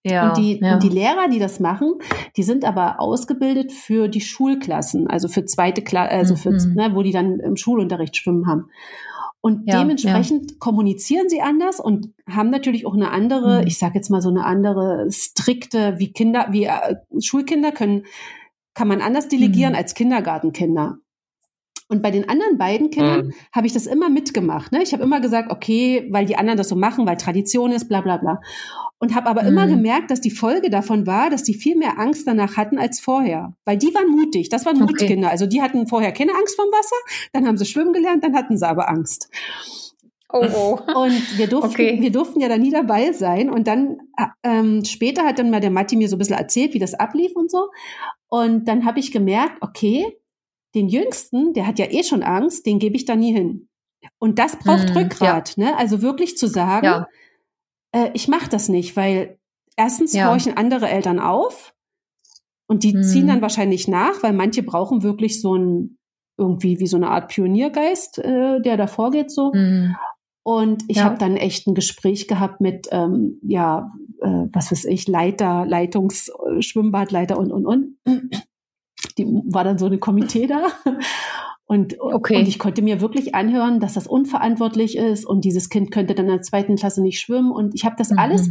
Ja, 0.03 0.29
und, 0.29 0.39
die, 0.39 0.59
ja. 0.59 0.75
und 0.75 0.83
die 0.83 0.89
Lehrer, 0.89 1.29
die 1.29 1.41
das 1.41 1.61
machen, 1.61 1.97
die 2.39 2.43
sind 2.43 2.65
aber 2.65 3.01
ausgebildet 3.01 3.71
für 3.71 4.09
die 4.09 4.23
Schulklassen, 4.23 5.09
also 5.09 5.29
für 5.29 5.45
zweite 5.45 5.83
Klasse, 5.83 6.11
also 6.11 6.37
für, 6.37 6.53
mhm. 6.53 6.75
ne, 6.75 6.91
wo 6.95 7.03
die 7.03 7.13
dann 7.13 7.39
im 7.39 7.57
Schulunterricht 7.57 8.17
schwimmen 8.17 8.47
haben. 8.47 8.71
Und 9.47 9.62
ja, 9.69 9.79
dementsprechend 9.79 10.50
ja. 10.50 10.57
kommunizieren 10.59 11.29
sie 11.29 11.41
anders 11.41 11.79
und 11.79 12.12
haben 12.29 12.50
natürlich 12.50 12.85
auch 12.85 12.95
eine 12.95 13.12
andere, 13.12 13.61
mhm. 13.61 13.69
ich 13.69 13.79
sage 13.79 13.95
jetzt 13.95 14.11
mal 14.11 14.21
so 14.21 14.29
eine 14.29 14.45
andere 14.45 15.07
strikte, 15.12 16.00
wie 16.00 16.11
Kinder, 16.12 16.49
wie 16.50 16.65
äh, 16.65 16.97
Schulkinder 17.21 17.71
können, 17.71 18.07
kann 18.75 18.88
man 18.88 19.00
anders 19.00 19.29
delegieren 19.29 19.75
mhm. 19.75 19.79
als 19.79 19.95
Kindergartenkinder. 19.95 20.99
Und 21.88 22.02
bei 22.02 22.11
den 22.11 22.28
anderen 22.28 22.59
beiden 22.59 22.90
Kindern 22.90 23.26
mhm. 23.26 23.33
habe 23.52 23.66
ich 23.66 23.73
das 23.73 23.87
immer 23.87 24.09
mitgemacht. 24.11 24.73
Ne? 24.73 24.83
Ich 24.83 24.93
habe 24.93 25.05
immer 25.05 25.21
gesagt, 25.21 25.52
okay, 25.52 26.09
weil 26.11 26.26
die 26.26 26.37
anderen 26.37 26.59
das 26.59 26.69
so 26.69 26.76
machen, 26.76 27.07
weil 27.07 27.16
Tradition 27.16 27.71
ist, 27.71 27.88
bla 27.88 28.00
bla 28.00 28.16
bla 28.16 28.40
und 28.99 29.14
habe 29.14 29.28
aber 29.28 29.43
mhm. 29.43 29.49
immer 29.49 29.66
gemerkt, 29.66 30.11
dass 30.11 30.21
die 30.21 30.31
Folge 30.31 30.71
davon 30.71 31.07
war, 31.07 31.31
dass 31.31 31.43
die 31.43 31.55
viel 31.55 31.76
mehr 31.76 31.99
Angst 31.99 32.26
danach 32.26 32.57
hatten 32.57 32.78
als 32.78 33.00
vorher, 33.00 33.55
weil 33.64 33.76
die 33.76 33.95
waren 33.95 34.09
mutig, 34.09 34.49
das 34.49 34.64
waren 34.64 34.78
Mutkinder, 34.78 35.26
okay. 35.26 35.33
also 35.33 35.47
die 35.47 35.61
hatten 35.61 35.87
vorher 35.87 36.12
keine 36.12 36.33
Angst 36.35 36.57
vom 36.57 36.66
Wasser, 36.66 36.97
dann 37.33 37.47
haben 37.47 37.57
sie 37.57 37.66
schwimmen 37.66 37.93
gelernt, 37.93 38.25
dann 38.25 38.35
hatten 38.35 38.57
sie 38.57 38.66
aber 38.66 38.88
Angst. 38.88 39.28
Oh, 40.33 40.45
oh. 40.55 41.02
Und 41.02 41.38
wir 41.38 41.47
durften, 41.47 41.71
okay. 41.71 41.99
wir 42.00 42.11
durften 42.11 42.40
ja 42.40 42.49
da 42.49 42.59
nie 42.59 42.73
dabei 42.73 43.12
sein. 43.12 43.49
Und 43.49 43.69
dann 43.69 43.99
ähm, 44.43 44.85
später 44.85 45.23
hat 45.23 45.38
dann 45.38 45.50
mal 45.50 45.61
der 45.61 45.71
Matti 45.71 45.95
mir 45.95 46.09
so 46.09 46.16
ein 46.16 46.19
bisschen 46.19 46.37
erzählt, 46.37 46.75
wie 46.75 46.81
das 46.81 46.95
ablief 46.95 47.37
und 47.37 47.49
so. 47.49 47.69
Und 48.28 48.66
dann 48.66 48.85
habe 48.85 48.99
ich 48.99 49.12
gemerkt, 49.12 49.59
okay, 49.61 50.05
den 50.76 50.88
Jüngsten, 50.88 51.54
der 51.54 51.66
hat 51.66 51.80
ja 51.80 51.87
eh 51.90 52.04
schon 52.04 52.23
Angst, 52.23 52.66
den 52.66 52.78
gebe 52.78 52.95
ich 52.95 53.04
da 53.04 53.16
nie 53.16 53.33
hin. 53.33 53.68
Und 54.18 54.38
das 54.38 54.56
braucht 54.59 54.90
hm, 54.90 54.97
Rückgrat, 54.97 55.56
ja. 55.56 55.64
ne? 55.64 55.76
Also 55.76 56.02
wirklich 56.02 56.37
zu 56.37 56.47
sagen, 56.47 56.87
ja 56.87 57.09
äh, 57.97 58.11
ich 58.14 58.28
mache 58.28 58.49
das 58.49 58.68
nicht, 58.68 58.97
weil 58.97 59.38
erstens 59.76 60.12
Ja. 60.12 60.30
horchen 60.30 60.56
andere 60.56 60.88
Eltern 60.88 61.18
auf 61.18 61.75
und 62.68 62.83
die 62.83 62.95
Mhm. 62.95 63.02
ziehen 63.02 63.26
dann 63.26 63.42
wahrscheinlich 63.42 63.88
nach, 63.88 64.23
weil 64.23 64.33
manche 64.33 64.62
brauchen 64.62 65.02
wirklich 65.02 65.40
so 65.40 65.56
ein, 65.56 65.99
irgendwie 66.38 66.78
wie 66.80 66.87
so 66.87 66.97
eine 66.97 67.09
Art 67.09 67.28
Pioniergeist, 67.28 68.18
äh, 68.18 68.61
der 68.61 68.76
da 68.76 68.87
vorgeht 68.87 69.30
so. 69.30 69.52
Mhm. 69.54 69.97
Und 70.42 70.85
ich 70.88 70.99
Ja. 70.99 71.04
habe 71.04 71.18
dann 71.18 71.37
echt 71.37 71.66
ein 71.66 71.75
Gespräch 71.75 72.28
gehabt 72.28 72.61
mit, 72.61 72.88
ähm, 72.92 73.40
ja, 73.42 73.90
äh, 74.21 74.47
was 74.52 74.71
weiß 74.71 74.85
ich, 74.85 75.09
Leiter, 75.09 75.64
Leitungs, 75.66 76.28
äh, 76.28 76.62
Schwimmbadleiter 76.62 77.38
und, 77.38 77.50
und, 77.50 77.66
und. 77.66 77.97
Die 79.19 79.25
war 79.27 79.65
dann 79.65 79.79
so 79.79 79.87
eine 79.87 79.99
Komitee 79.99 80.47
da. 80.47 80.67
Und, 81.69 81.97
Okay. 82.01 82.37
und 82.37 82.47
ich 82.47 82.61
konnte 82.61 82.81
mir 82.81 83.01
wirklich 83.01 83.35
anhören, 83.35 83.81
dass 83.81 83.95
das 83.95 84.07
unverantwortlich 84.07 84.97
ist 84.97 85.25
und 85.27 85.45
dieses 85.45 85.69
Kind 85.69 85.91
könnte 85.91 86.15
dann 86.15 86.27
in 86.27 86.33
der 86.33 86.43
zweiten 86.43 86.77
Klasse 86.77 87.03
nicht 87.03 87.19
schwimmen. 87.19 87.51
Und 87.51 87.75
ich 87.75 87.85
habe 87.85 87.97
das 87.99 88.11
Mhm. 88.11 88.19
alles. 88.19 88.51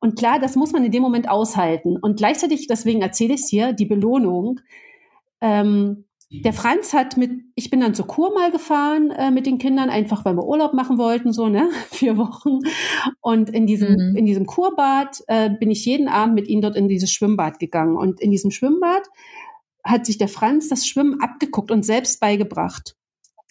Und 0.00 0.18
klar, 0.18 0.40
das 0.40 0.56
muss 0.56 0.72
man 0.72 0.84
in 0.84 0.90
dem 0.90 1.02
Moment 1.02 1.28
aushalten. 1.28 1.96
Und 1.96 2.16
gleichzeitig, 2.16 2.66
deswegen 2.66 3.02
erzähle 3.02 3.34
ich 3.34 3.42
es 3.42 3.48
hier, 3.48 3.72
die 3.72 3.86
Belohnung. 3.86 4.58
Ähm, 5.40 6.04
der 6.28 6.52
Franz 6.52 6.92
hat 6.92 7.16
mit, 7.16 7.30
ich 7.54 7.70
bin 7.70 7.78
dann 7.78 7.94
zur 7.94 8.08
Kur 8.08 8.34
mal 8.34 8.50
gefahren 8.50 9.12
äh, 9.12 9.30
mit 9.30 9.46
den 9.46 9.58
Kindern, 9.58 9.88
einfach 9.90 10.24
weil 10.24 10.34
wir 10.34 10.44
Urlaub 10.44 10.74
machen 10.74 10.98
wollten, 10.98 11.32
so, 11.32 11.48
ne, 11.48 11.68
vier 11.92 12.16
Wochen. 12.18 12.58
Und 13.20 13.48
in 13.50 13.68
diesem, 13.68 13.92
Mhm. 13.92 14.16
in 14.16 14.26
diesem 14.26 14.44
Kurbad 14.44 15.22
äh, 15.28 15.50
bin 15.50 15.70
ich 15.70 15.84
jeden 15.86 16.08
Abend 16.08 16.34
mit 16.34 16.48
ihnen 16.48 16.62
dort 16.62 16.74
in 16.74 16.88
dieses 16.88 17.12
Schwimmbad 17.12 17.60
gegangen. 17.60 17.96
Und 17.96 18.20
in 18.20 18.32
diesem 18.32 18.50
Schwimmbad 18.50 19.02
hat 19.86 20.04
sich 20.06 20.18
der 20.18 20.28
Franz 20.28 20.68
das 20.68 20.86
Schwimmen 20.86 21.20
abgeguckt 21.20 21.70
und 21.70 21.84
selbst 21.84 22.20
beigebracht. 22.20 22.94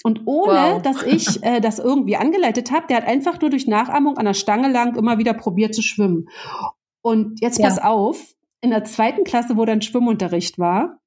Und 0.03 0.21
ohne, 0.25 0.53
Wow. 0.75 0.81
dass 0.81 1.01
ich 1.03 1.41
äh, 1.43 1.61
das 1.61 1.79
irgendwie 1.79 2.15
angeleitet 2.17 2.71
habe, 2.71 2.85
der 2.87 2.97
hat 2.97 3.07
einfach 3.07 3.41
nur 3.41 3.49
durch 3.49 3.65
Nachahmung 3.67 4.17
an 4.17 4.25
der 4.25 4.33
Stange 4.35 4.69
lang 4.71 4.95
immer 4.95 5.17
wieder 5.17 5.33
probiert 5.33 5.73
zu 5.73 5.81
schwimmen. 5.81 6.27
Und 7.01 7.41
jetzt 7.41 7.59
Ja. 7.59 7.67
pass 7.67 7.79
auf, 7.79 8.35
in 8.61 8.69
der 8.71 8.83
zweiten 8.83 9.23
Klasse, 9.23 9.57
wo 9.57 9.65
dann 9.65 9.81
Schwimmunterricht 9.81 10.59
war, 10.59 10.99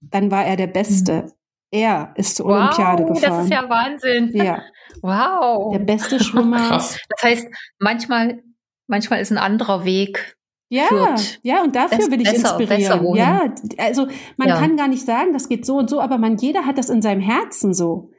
dann 0.00 0.30
war 0.30 0.44
er 0.44 0.56
der 0.56 0.66
Beste. 0.68 1.32
Er 1.72 2.12
ist 2.16 2.36
zur 2.36 2.46
Olympiade 2.46 3.04
wow, 3.04 3.14
gefahren. 3.14 3.32
das 3.36 3.44
ist 3.44 3.50
ja 3.50 3.68
Wahnsinn. 3.68 4.30
ja, 4.34 4.62
Wow. 5.02 5.72
der 5.72 5.80
beste 5.80 6.20
Schwimmer. 6.24 6.68
Krass. 6.68 6.98
Das 7.08 7.22
heißt, 7.22 7.46
manchmal, 7.80 8.42
manchmal 8.86 9.20
ist 9.20 9.32
ein 9.32 9.38
anderer 9.38 9.84
Weg. 9.84 10.36
Ja, 10.68 10.86
führt 10.88 11.38
ja, 11.42 11.62
und 11.62 11.76
dafür 11.76 11.98
bess- 11.98 12.10
will 12.10 12.20
ich 12.22 12.30
besser- 12.30 12.58
inspirieren. 12.58 13.14
Ja, 13.14 13.54
also 13.78 14.08
man 14.36 14.48
Ja. 14.48 14.58
kann 14.58 14.76
gar 14.76 14.88
nicht 14.88 15.04
sagen, 15.06 15.32
das 15.32 15.48
geht 15.48 15.64
so 15.64 15.76
und 15.76 15.88
so, 15.88 16.00
aber 16.00 16.18
man, 16.18 16.36
jeder 16.38 16.66
hat 16.66 16.76
das 16.78 16.90
in 16.90 17.02
seinem 17.02 17.20
Herzen 17.20 17.72
so. 17.72 18.10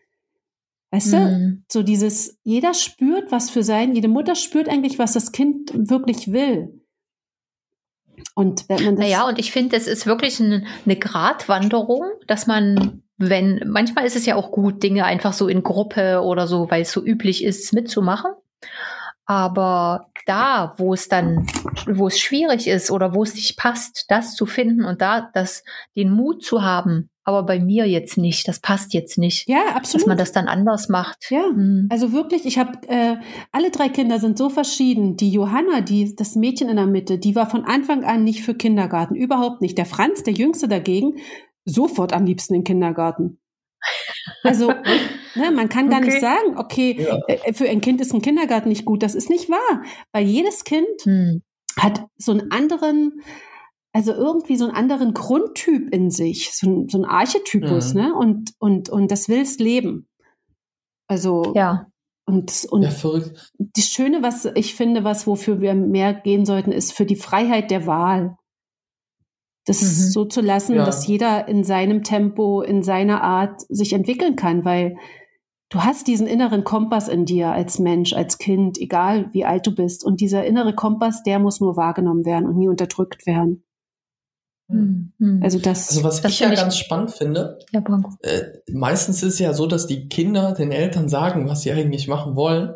Weißt 0.91 1.11
du? 1.11 1.17
Mhm. 1.17 1.63
So 1.69 1.83
dieses, 1.83 2.37
jeder 2.43 2.73
spürt 2.73 3.29
was 3.33 3.49
für 3.49 3.63
sein, 3.63 3.93
jede 3.93 4.07
Mutter 4.07 4.35
spürt 4.35 4.69
eigentlich, 4.69 4.97
was 4.97 5.11
das 5.13 5.33
Kind 5.33 5.71
wirklich 5.73 6.31
will. 6.31 6.81
Und 8.33 8.67
wenn 8.69 8.83
man 8.85 8.95
das. 8.95 9.03
Naja, 9.05 9.27
und 9.27 9.37
ich 9.39 9.51
finde, 9.51 9.75
es 9.75 9.85
ist 9.87 10.05
wirklich 10.05 10.39
eine, 10.39 10.65
eine 10.85 10.95
Gratwanderung, 10.95 12.03
dass 12.27 12.47
man, 12.47 13.03
wenn, 13.17 13.61
manchmal 13.67 14.05
ist 14.05 14.15
es 14.15 14.25
ja 14.25 14.35
auch 14.35 14.51
gut, 14.51 14.81
Dinge 14.81 15.03
einfach 15.03 15.33
so 15.33 15.49
in 15.49 15.61
Gruppe 15.63 16.21
oder 16.23 16.47
so, 16.47 16.71
weil 16.71 16.83
es 16.83 16.91
so 16.93 17.03
üblich 17.03 17.43
ist, 17.43 17.73
mitzumachen. 17.73 18.31
Aber 19.27 20.07
da, 20.25 20.73
wo 20.77 20.93
es 20.93 21.09
dann, 21.09 21.45
wo 21.85 22.07
es 22.07 22.17
schwierig 22.17 22.67
ist 22.67 22.89
oder 22.89 23.13
wo 23.13 23.23
es 23.23 23.35
nicht 23.35 23.57
passt, 23.57 24.05
das 24.07 24.35
zu 24.35 24.45
finden 24.45 24.85
und 24.85 25.01
da 25.01 25.29
das, 25.33 25.63
den 25.95 26.11
Mut 26.11 26.43
zu 26.43 26.63
haben, 26.63 27.09
aber 27.25 27.43
bei 27.43 27.59
mir 27.59 27.85
jetzt 27.85 28.17
nicht, 28.17 28.47
das 28.47 28.61
passt 28.61 28.93
jetzt 28.93 29.17
nicht, 29.17 29.49
ja, 29.49 29.65
dass 29.65 29.75
absolut. 29.75 30.07
man 30.07 30.17
das 30.17 30.31
dann 30.31 30.47
anders 30.47 30.87
macht. 30.87 31.29
Ja. 31.29 31.51
Mhm. 31.53 31.89
Also 31.91 32.13
wirklich, 32.13 32.45
ich 32.45 32.57
habe 32.57 32.87
äh, 32.87 33.17
alle 33.51 33.69
drei 33.69 33.89
Kinder 33.89 34.17
sind 34.19 34.37
so 34.37 34.49
verschieden. 34.49 35.17
Die 35.17 35.29
Johanna, 35.29 35.81
die 35.81 36.15
das 36.15 36.35
Mädchen 36.35 36.69
in 36.69 36.77
der 36.77 36.87
Mitte, 36.87 37.17
die 37.17 37.35
war 37.35 37.49
von 37.49 37.65
Anfang 37.65 38.05
an 38.05 38.23
nicht 38.23 38.43
für 38.43 38.55
Kindergarten, 38.55 39.13
überhaupt 39.13 39.59
nicht. 39.59 39.77
Der 39.77 39.85
Franz, 39.85 40.23
der 40.23 40.35
Jüngste 40.35 40.69
dagegen, 40.69 41.17
sofort 41.65 42.13
am 42.13 42.23
liebsten 42.23 42.53
in 42.53 42.61
den 42.61 42.65
Kindergarten. 42.65 43.39
Also 44.43 44.67
ne, 45.35 45.51
man 45.51 45.69
kann 45.69 45.89
gar 45.89 45.99
Okay. 45.99 46.09
nicht 46.09 46.21
sagen, 46.21 46.57
okay, 46.57 47.01
Ja. 47.01 47.19
äh, 47.27 47.53
für 47.53 47.67
ein 47.69 47.81
Kind 47.81 48.01
ist 48.01 48.13
ein 48.13 48.21
Kindergarten 48.21 48.69
nicht 48.69 48.85
gut. 48.85 49.03
Das 49.03 49.15
ist 49.15 49.29
nicht 49.29 49.49
wahr, 49.49 49.83
weil 50.13 50.25
jedes 50.25 50.63
Kind 50.63 50.87
Hm. 51.03 51.41
hat 51.77 52.05
so 52.17 52.31
einen 52.31 52.51
anderen, 52.51 53.21
also 53.93 54.13
irgendwie 54.13 54.57
so 54.57 54.65
einen 54.65 54.75
anderen 54.75 55.13
Grundtyp 55.13 55.93
in 55.93 56.09
sich, 56.11 56.51
so 56.53 56.67
ein, 56.69 56.89
so 56.89 56.97
ein 56.99 57.05
Archetypus, 57.05 57.93
Mhm. 57.93 58.01
ne? 58.01 58.15
Und, 58.15 58.53
und, 58.59 58.89
und 58.89 59.11
das 59.11 59.27
will's 59.29 59.57
leben. 59.59 60.07
Also, 61.09 61.53
Ja. 61.55 61.87
und, 62.25 62.65
und 62.69 62.81
Ja, 62.83 62.89
verrückt. 62.91 63.51
das 63.57 63.85
Schöne, 63.85 64.21
was 64.23 64.45
ich 64.55 64.75
finde, 64.75 65.03
was 65.03 65.25
wofür 65.27 65.61
wir 65.61 65.73
mehr 65.73 66.13
gehen 66.13 66.45
sollten, 66.45 66.71
ist 66.71 66.93
für 66.93 67.05
die 67.05 67.15
Freiheit 67.15 67.71
der 67.71 67.85
Wahl. 67.87 68.36
Das 69.67 69.81
Mhm. 69.81 69.85
so 70.11 70.25
zu 70.25 70.41
lassen, 70.41 70.75
Ja. 70.77 70.85
dass 70.85 71.05
jeder 71.05 71.47
in 71.47 71.63
seinem 71.63 72.01
Tempo, 72.03 72.61
in 72.61 72.81
seiner 72.83 73.21
Art 73.21 73.61
sich 73.69 73.93
entwickeln 73.93 74.35
kann, 74.35 74.65
weil 74.65 74.95
du 75.69 75.81
hast 75.83 76.07
diesen 76.07 76.25
inneren 76.25 76.63
Kompass 76.63 77.07
in 77.09 77.25
dir 77.25 77.49
als 77.51 77.77
Mensch, 77.77 78.13
als 78.13 78.37
Kind, 78.37 78.79
egal 78.79 79.29
wie 79.33 79.43
alt 79.45 79.67
du 79.67 79.75
bist. 79.75 80.05
Und 80.05 80.21
dieser 80.21 80.45
innere 80.45 80.73
Kompass, 80.73 81.21
der 81.23 81.37
muss 81.39 81.59
nur 81.59 81.75
wahrgenommen 81.77 82.23
werden 82.25 82.47
und 82.47 82.57
nie 82.57 82.69
unterdrückt 82.69 83.27
werden. 83.27 83.65
Hm. 84.69 85.13
Hm. 85.19 85.39
Also 85.43 85.59
das, 85.59 85.89
Also 85.89 86.03
was 86.03 86.21
Das 86.21 86.31
ich 86.31 86.39
ja 86.39 86.45
finde 86.47 86.55
ich- 86.55 86.61
ganz 86.61 86.77
spannend 86.77 87.11
finde, 87.11 87.59
ja, 87.71 87.79
Branko. 87.79 88.11
äh, 88.21 88.43
meistens 88.71 89.23
ist 89.23 89.33
es 89.35 89.39
ja 89.39 89.53
so, 89.53 89.65
dass 89.65 89.87
die 89.87 90.09
Kinder 90.09 90.53
den 90.53 90.71
Eltern 90.71 91.07
sagen, 91.07 91.47
was 91.47 91.61
sie 91.61 91.71
eigentlich 91.71 92.07
machen 92.09 92.35
wollen, 92.35 92.73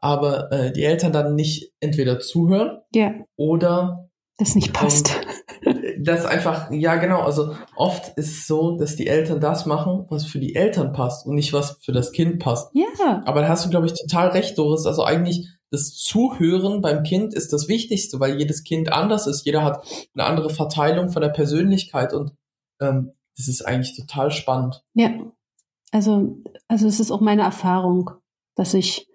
aber 0.00 0.50
äh, 0.52 0.72
die 0.72 0.84
Eltern 0.84 1.12
dann 1.12 1.34
nicht 1.34 1.72
entweder 1.80 2.18
zuhören 2.20 2.78
ja, 2.94 3.12
oder 3.36 4.08
das 4.38 4.54
nicht 4.54 4.72
passt. 4.72 5.10
Das 6.04 6.24
einfach, 6.24 6.70
ja 6.70 6.96
genau, 6.96 7.20
also 7.20 7.54
oft 7.76 8.16
ist 8.16 8.30
es 8.30 8.46
so, 8.46 8.76
dass 8.76 8.96
die 8.96 9.06
Eltern 9.06 9.40
das 9.40 9.66
machen, 9.66 10.06
was 10.08 10.24
für 10.24 10.38
die 10.38 10.54
Eltern 10.54 10.92
passt 10.92 11.26
und 11.26 11.34
nicht 11.34 11.52
was 11.52 11.78
für 11.82 11.92
das 11.92 12.12
Kind 12.12 12.38
passt. 12.38 12.70
Ja, 12.74 13.22
Aber 13.26 13.40
da 13.40 13.48
hast 13.48 13.64
du, 13.64 13.70
glaube 13.70 13.86
ich, 13.86 13.94
total 13.94 14.28
recht, 14.28 14.56
Doris. 14.56 14.86
Also 14.86 15.04
eigentlich 15.04 15.48
das 15.70 15.94
Zuhören 15.94 16.80
beim 16.80 17.02
Kind 17.02 17.34
ist 17.34 17.52
das 17.52 17.68
Wichtigste, 17.68 18.20
weil 18.20 18.38
jedes 18.38 18.62
Kind 18.62 18.92
anders 18.92 19.26
ist. 19.26 19.44
Jeder 19.44 19.64
hat 19.64 19.84
eine 20.14 20.24
andere 20.24 20.50
Verteilung 20.50 21.08
von 21.08 21.20
der 21.20 21.30
Persönlichkeit 21.30 22.12
und 22.12 22.32
ähm, 22.80 23.12
das 23.36 23.48
ist 23.48 23.62
eigentlich 23.62 23.96
total 23.96 24.30
spannend. 24.30 24.84
Ja, 24.94 25.10
also, 25.90 26.38
also 26.68 26.86
es 26.86 27.00
ist 27.00 27.10
auch 27.10 27.20
meine 27.20 27.42
Erfahrung, 27.42 28.10
dass 28.54 28.74
ich, 28.74 29.08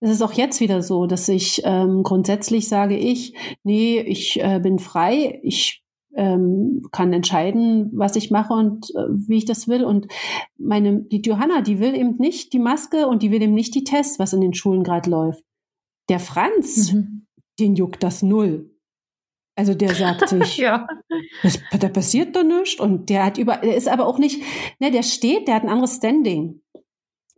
es 0.00 0.10
ist 0.10 0.22
auch 0.22 0.32
jetzt 0.32 0.60
wieder 0.60 0.82
so, 0.82 1.06
dass 1.06 1.28
ich 1.28 1.60
ähm, 1.64 2.02
grundsätzlich 2.02 2.68
sage 2.68 2.96
ich, 2.96 3.34
nee, 3.62 4.00
ich 4.00 4.40
äh, 4.42 4.58
bin 4.60 4.78
frei, 4.78 5.40
ich 5.42 5.82
ähm, 6.14 6.82
kann 6.92 7.12
entscheiden, 7.12 7.90
was 7.94 8.16
ich 8.16 8.30
mache 8.30 8.52
und 8.54 8.90
äh, 8.90 9.08
wie 9.28 9.36
ich 9.38 9.44
das 9.44 9.68
will. 9.68 9.84
Und 9.84 10.06
meine, 10.58 11.02
die 11.02 11.20
Johanna, 11.22 11.60
die 11.60 11.78
will 11.80 11.94
eben 11.94 12.16
nicht 12.16 12.52
die 12.52 12.58
Maske 12.58 13.06
und 13.06 13.22
die 13.22 13.30
will 13.30 13.42
eben 13.42 13.54
nicht 13.54 13.74
die 13.74 13.84
Tests, 13.84 14.18
was 14.18 14.32
in 14.32 14.40
den 14.40 14.54
Schulen 14.54 14.82
gerade 14.82 15.08
läuft. 15.10 15.44
Der 16.08 16.18
Franz, 16.20 16.92
Mhm. 16.92 17.26
den 17.60 17.74
juckt 17.76 18.02
das 18.02 18.22
null. 18.22 18.70
Also 19.56 19.74
der 19.74 19.94
sagt 19.94 20.28
sich, 20.28 20.56
Ja. 20.58 20.86
das, 21.42 21.58
da 21.78 21.88
passiert 21.88 22.34
doch 22.34 22.44
nichts. 22.44 22.80
Und 22.80 23.10
der 23.10 23.24
hat 23.26 23.38
über, 23.38 23.58
der 23.58 23.76
ist 23.76 23.88
aber 23.88 24.06
auch 24.06 24.18
nicht, 24.18 24.42
ne, 24.80 24.90
der 24.90 25.02
steht, 25.02 25.46
der 25.48 25.54
hat 25.56 25.62
ein 25.64 25.68
anderes 25.68 25.96
Standing. 25.96 26.60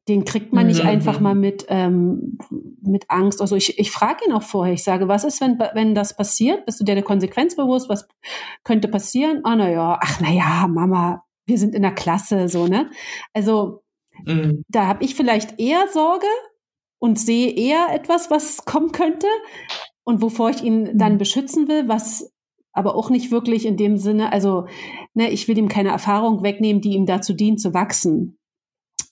Den 0.09 0.25
kriegt 0.25 0.53
man 0.53 0.67
nicht 0.67 0.83
Mhm. 0.83 0.89
einfach 0.89 1.21
mal 1.21 1.35
mit, 1.37 1.65
ähm, 1.69 2.37
mit 2.83 3.05
Angst. 3.09 3.41
Also 3.41 3.55
ich, 3.55 3.79
ich 3.79 3.91
frage 3.93 4.25
ihn 4.27 4.33
auch 4.33 4.43
vorher. 4.43 4.75
Ich 4.75 4.83
sage, 4.83 5.07
was 5.07 5.23
ist, 5.25 5.41
wenn, 5.41 5.59
wenn 5.75 5.95
das 5.95 6.17
passiert? 6.17 6.67
Bist 6.67 6.81
du 6.81 6.85
dir 6.85 6.95
der 6.97 7.05
Konsequenz 7.05 7.55
bewusst? 7.55 7.89
Was 7.89 8.09
könnte 8.65 8.89
passieren? 8.89 9.41
Ah, 9.45 9.55
na 9.55 9.71
ja, 9.71 9.99
ach, 10.03 10.21
na 10.21 10.31
ja, 10.31 10.67
Mama, 10.69 11.23
wir 11.47 11.57
sind 11.59 11.75
in 11.75 11.83
der 11.83 11.93
Klasse, 11.95 12.49
so, 12.49 12.67
ne? 12.67 12.91
Also, 13.33 13.83
Mhm. 14.25 14.65
da 14.69 14.87
habe 14.87 15.05
ich 15.05 15.15
vielleicht 15.15 15.59
eher 15.61 15.87
Sorge 15.93 16.27
und 16.99 17.19
sehe 17.19 17.51
eher 17.51 17.89
etwas, 17.93 18.31
was 18.31 18.65
kommen 18.65 18.93
könnte 18.93 19.27
und 20.05 20.21
wovor 20.21 20.51
ich 20.51 20.63
ihn 20.63 20.99
dann 20.99 21.17
beschützen 21.19 21.67
will, 21.69 21.89
was 21.89 22.31
aber 22.73 22.95
auch 22.95 23.09
nicht 23.11 23.31
wirklich 23.31 23.67
in 23.67 23.77
dem 23.77 23.97
Sinne, 23.99 24.33
also 24.33 24.67
ne, 25.15 25.31
ich 25.31 25.47
will 25.49 25.59
ihm 25.59 25.69
keine 25.69 25.91
Erfahrung 25.91 26.43
wegnehmen, 26.43 26.81
die 26.83 26.95
ihm 26.95 27.07
dazu 27.07 27.33
dient, 27.35 27.61
zu 27.61 27.73
wachsen. 27.75 28.37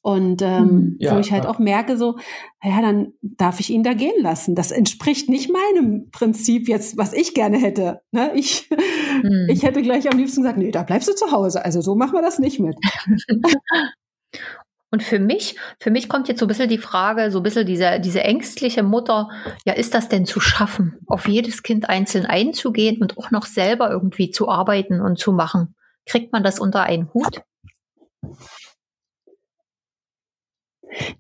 Und 0.03 0.41
ähm, 0.41 0.65
Mhm. 0.65 0.97
Ja, 0.99 1.15
wo 1.15 1.21
ich 1.21 1.31
halt 1.31 1.45
ja. 1.45 1.51
auch 1.51 1.59
merke, 1.59 1.97
so, 1.99 2.17
ja, 2.63 2.81
dann 2.81 3.13
darf 3.21 3.61
ich 3.61 3.71
ihn 3.71 3.83
da 3.83 3.93
gehen 3.93 4.23
lassen. 4.23 4.55
Das 4.55 4.71
entspricht 4.71 5.29
nicht 5.29 5.51
meinem 5.53 6.11
Prinzip 6.11 6.69
jetzt, 6.69 6.97
was 6.97 7.13
ich 7.13 7.35
gerne 7.35 7.59
hätte. 7.59 8.01
Ne? 8.11 8.33
Ich, 8.35 8.69
Mhm. 9.23 9.47
ich 9.51 9.63
hätte 9.63 9.83
gleich 9.83 10.11
am 10.11 10.17
liebsten 10.19 10.43
gesagt, 10.43 10.59
nee, 10.59 10.71
da 10.71 10.83
bleibst 10.83 11.09
du 11.09 11.15
zu 11.15 11.31
Hause. 11.33 11.65
Also 11.65 11.81
so 11.83 11.95
machen 11.95 12.15
wir 12.15 12.23
das 12.23 12.39
nicht 12.39 12.61
mit. 12.61 12.77
Und 14.93 15.03
für 15.05 15.21
mich, 15.21 15.55
für 15.79 15.91
mich 15.93 16.09
kommt 16.09 16.27
jetzt 16.27 16.41
so 16.41 16.47
ein 16.47 16.49
bisschen 16.49 16.69
die 16.69 16.79
Frage, 16.79 17.31
so 17.31 17.39
ein 17.39 17.43
bisschen 17.45 17.65
diese, 17.65 18.01
diese 18.01 18.25
ängstliche 18.25 18.83
Mutter, 18.83 19.29
ja, 19.65 19.73
ist 19.75 19.95
das 19.95 20.09
denn 20.09 20.27
zu 20.27 20.41
schaffen, 20.41 20.99
auf 21.07 21.29
jedes 21.29 21.63
Kind 21.63 21.89
einzeln 21.89 22.27
einzugehen 22.27 23.01
und 23.01 23.17
auch 23.17 23.31
noch 23.31 23.47
selber 23.47 23.89
irgendwie 23.91 24.31
zu 24.31 24.49
arbeiten 24.49 25.01
und 25.01 25.17
zu 25.19 25.31
machen? 25.33 25.77
Kriegt 26.07 26.33
man 26.33 26.43
das 26.43 26.59
unter 26.59 26.83
einen 26.83 27.13
Hut? 27.15 27.43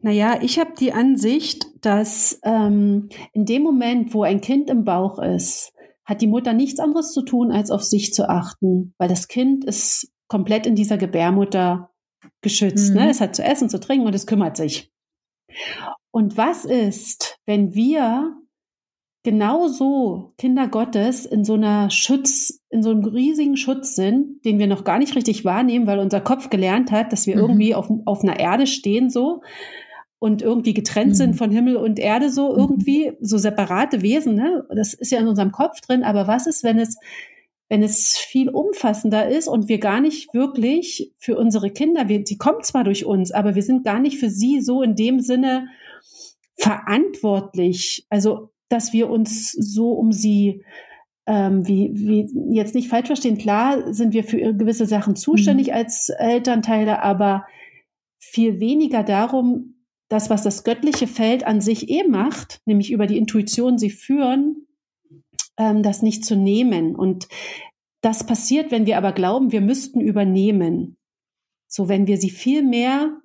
Naja, 0.00 0.38
ich 0.42 0.58
habe 0.58 0.72
die 0.78 0.92
Ansicht, 0.92 1.66
dass 1.80 2.40
ähm, 2.44 3.08
in 3.32 3.44
dem 3.46 3.62
Moment, 3.62 4.14
wo 4.14 4.22
ein 4.22 4.40
Kind 4.40 4.68
im 4.68 4.84
Bauch 4.84 5.18
ist, 5.18 5.72
hat 6.04 6.20
die 6.22 6.26
Mutter 6.26 6.52
nichts 6.52 6.80
anderes 6.80 7.12
zu 7.12 7.22
tun, 7.22 7.52
als 7.52 7.70
auf 7.70 7.84
sich 7.84 8.12
zu 8.12 8.28
achten, 8.28 8.94
weil 8.98 9.08
das 9.08 9.28
Kind 9.28 9.64
ist 9.64 10.12
komplett 10.28 10.66
in 10.66 10.74
dieser 10.74 10.98
Gebärmutter 10.98 11.90
geschützt. 12.40 12.94
Ne? 12.94 13.00
Mhm. 13.00 13.06
Ne? 13.06 13.10
Es 13.10 13.20
hat 13.20 13.36
zu 13.36 13.44
essen, 13.44 13.68
zu 13.68 13.78
trinken 13.78 14.06
und 14.06 14.14
es 14.14 14.26
kümmert 14.26 14.56
sich. 14.56 14.92
Und 16.10 16.36
was 16.36 16.64
ist, 16.64 17.38
wenn 17.46 17.74
wir 17.74 18.39
genauso 19.22 20.32
Kinder 20.38 20.68
Gottes 20.68 21.26
in 21.26 21.44
so 21.44 21.54
einer 21.54 21.90
Schutz, 21.90 22.62
in 22.70 22.82
so 22.82 22.90
einem 22.90 23.04
riesigen 23.04 23.56
Schutz 23.56 23.94
sind, 23.94 24.44
den 24.44 24.58
wir 24.58 24.66
noch 24.66 24.84
gar 24.84 24.98
nicht 24.98 25.14
richtig 25.14 25.44
wahrnehmen, 25.44 25.86
weil 25.86 25.98
unser 25.98 26.20
Kopf 26.20 26.48
gelernt 26.48 26.90
hat, 26.90 27.12
dass 27.12 27.26
wir 27.26 27.36
mhm. 27.36 27.42
irgendwie 27.42 27.74
auf, 27.74 27.90
auf 28.06 28.22
einer 28.22 28.38
Erde 28.38 28.66
stehen 28.66 29.10
so 29.10 29.42
und 30.18 30.42
irgendwie 30.42 30.74
getrennt 30.74 31.10
mhm. 31.10 31.14
sind 31.14 31.36
von 31.36 31.50
Himmel 31.50 31.76
und 31.76 31.98
Erde 31.98 32.30
so 32.30 32.52
mhm. 32.52 32.58
irgendwie, 32.58 33.12
so 33.20 33.36
separate 33.36 34.02
Wesen, 34.02 34.34
ne? 34.34 34.64
Das 34.74 34.94
ist 34.94 35.12
ja 35.12 35.18
in 35.18 35.28
unserem 35.28 35.52
Kopf 35.52 35.80
drin, 35.80 36.02
aber 36.02 36.26
was 36.26 36.46
ist, 36.46 36.64
wenn 36.64 36.78
es 36.78 36.96
wenn 37.70 37.84
es 37.84 38.16
viel 38.18 38.50
umfassender 38.50 39.28
ist 39.28 39.46
und 39.46 39.68
wir 39.68 39.78
gar 39.78 40.00
nicht 40.00 40.34
wirklich 40.34 41.14
für 41.18 41.38
unsere 41.38 41.70
Kinder, 41.70 42.08
wir, 42.08 42.24
die 42.24 42.36
kommen 42.36 42.64
zwar 42.64 42.82
durch 42.82 43.06
uns, 43.06 43.30
aber 43.30 43.54
wir 43.54 43.62
sind 43.62 43.84
gar 43.84 44.00
nicht 44.00 44.18
für 44.18 44.28
sie 44.28 44.60
so 44.60 44.82
in 44.82 44.96
dem 44.96 45.20
Sinne 45.20 45.68
verantwortlich. 46.56 48.06
Also 48.10 48.50
dass 48.70 48.94
wir 48.94 49.10
uns 49.10 49.52
so 49.52 49.92
um 49.92 50.12
sie 50.12 50.64
ähm, 51.26 51.66
wie, 51.66 51.90
wie 51.94 52.56
jetzt 52.56 52.74
nicht 52.74 52.88
falsch 52.88 53.08
verstehen, 53.08 53.36
klar 53.36 53.92
sind 53.92 54.14
wir 54.14 54.24
für 54.24 54.38
gewisse 54.54 54.86
Sachen 54.86 55.16
zuständig 55.16 55.68
mhm. 55.68 55.74
als 55.74 56.08
Elternteile, 56.08 57.02
aber 57.02 57.46
viel 58.18 58.58
weniger 58.58 59.02
darum, 59.02 59.84
das, 60.08 60.30
was 60.30 60.42
das 60.42 60.64
göttliche 60.64 61.06
Feld 61.06 61.46
an 61.46 61.60
sich 61.60 61.88
eh 61.88 62.04
macht, 62.04 62.60
nämlich 62.64 62.90
über 62.90 63.06
die 63.06 63.18
Intuition 63.18 63.78
sie 63.78 63.90
führen, 63.90 64.66
ähm, 65.56 65.82
das 65.82 66.02
nicht 66.02 66.24
zu 66.24 66.36
nehmen. 66.36 66.96
Und 66.96 67.28
das 68.00 68.24
passiert, 68.26 68.70
wenn 68.70 68.86
wir 68.86 68.98
aber 68.98 69.12
glauben, 69.12 69.52
wir 69.52 69.60
müssten 69.60 70.00
übernehmen. 70.00 70.96
So, 71.68 71.88
wenn 71.88 72.06
wir 72.08 72.16
sie 72.16 72.30
viel 72.30 72.62
mehr, 72.62 73.20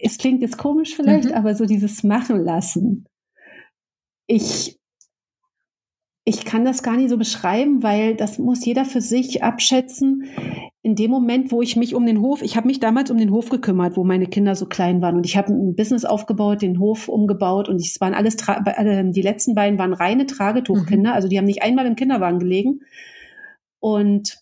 es 0.00 0.16
klingt 0.16 0.40
jetzt 0.40 0.56
komisch 0.56 0.96
vielleicht, 0.96 1.28
mhm. 1.28 1.34
aber 1.34 1.54
so 1.54 1.66
dieses 1.66 2.02
Machen 2.04 2.42
lassen 2.42 3.06
ich, 4.32 4.78
ich 6.24 6.44
kann 6.44 6.64
das 6.64 6.82
gar 6.82 6.96
nicht 6.96 7.10
so 7.10 7.18
beschreiben, 7.18 7.82
weil 7.82 8.16
das 8.16 8.38
muss 8.38 8.64
jeder 8.64 8.84
für 8.84 9.00
sich 9.00 9.42
abschätzen. 9.42 10.24
In 10.80 10.96
dem 10.96 11.10
Moment, 11.10 11.52
wo 11.52 11.62
ich 11.62 11.76
mich 11.76 11.94
um 11.94 12.06
den 12.06 12.20
Hof, 12.20 12.42
ich 12.42 12.56
habe 12.56 12.66
mich 12.66 12.80
damals 12.80 13.10
um 13.10 13.18
den 13.18 13.30
Hof 13.30 13.50
gekümmert, 13.50 13.96
wo 13.96 14.04
meine 14.04 14.26
Kinder 14.26 14.56
so 14.56 14.66
klein 14.66 15.00
waren 15.02 15.16
und 15.16 15.26
ich 15.26 15.36
habe 15.36 15.52
ein 15.52 15.76
Business 15.76 16.04
aufgebaut, 16.04 16.62
den 16.62 16.80
Hof 16.80 17.08
umgebaut 17.08 17.68
und 17.68 17.76
es 17.76 18.00
waren 18.00 18.14
alles, 18.14 18.36
äh, 18.48 19.10
die 19.10 19.22
letzten 19.22 19.54
beiden 19.54 19.78
waren 19.78 19.92
reine 19.92 20.26
Tragetuchkinder, 20.26 21.10
mhm. 21.10 21.14
also 21.14 21.28
die 21.28 21.38
haben 21.38 21.44
nicht 21.44 21.62
einmal 21.62 21.86
im 21.86 21.94
Kinderwagen 21.94 22.40
gelegen 22.40 22.80
und 23.78 24.41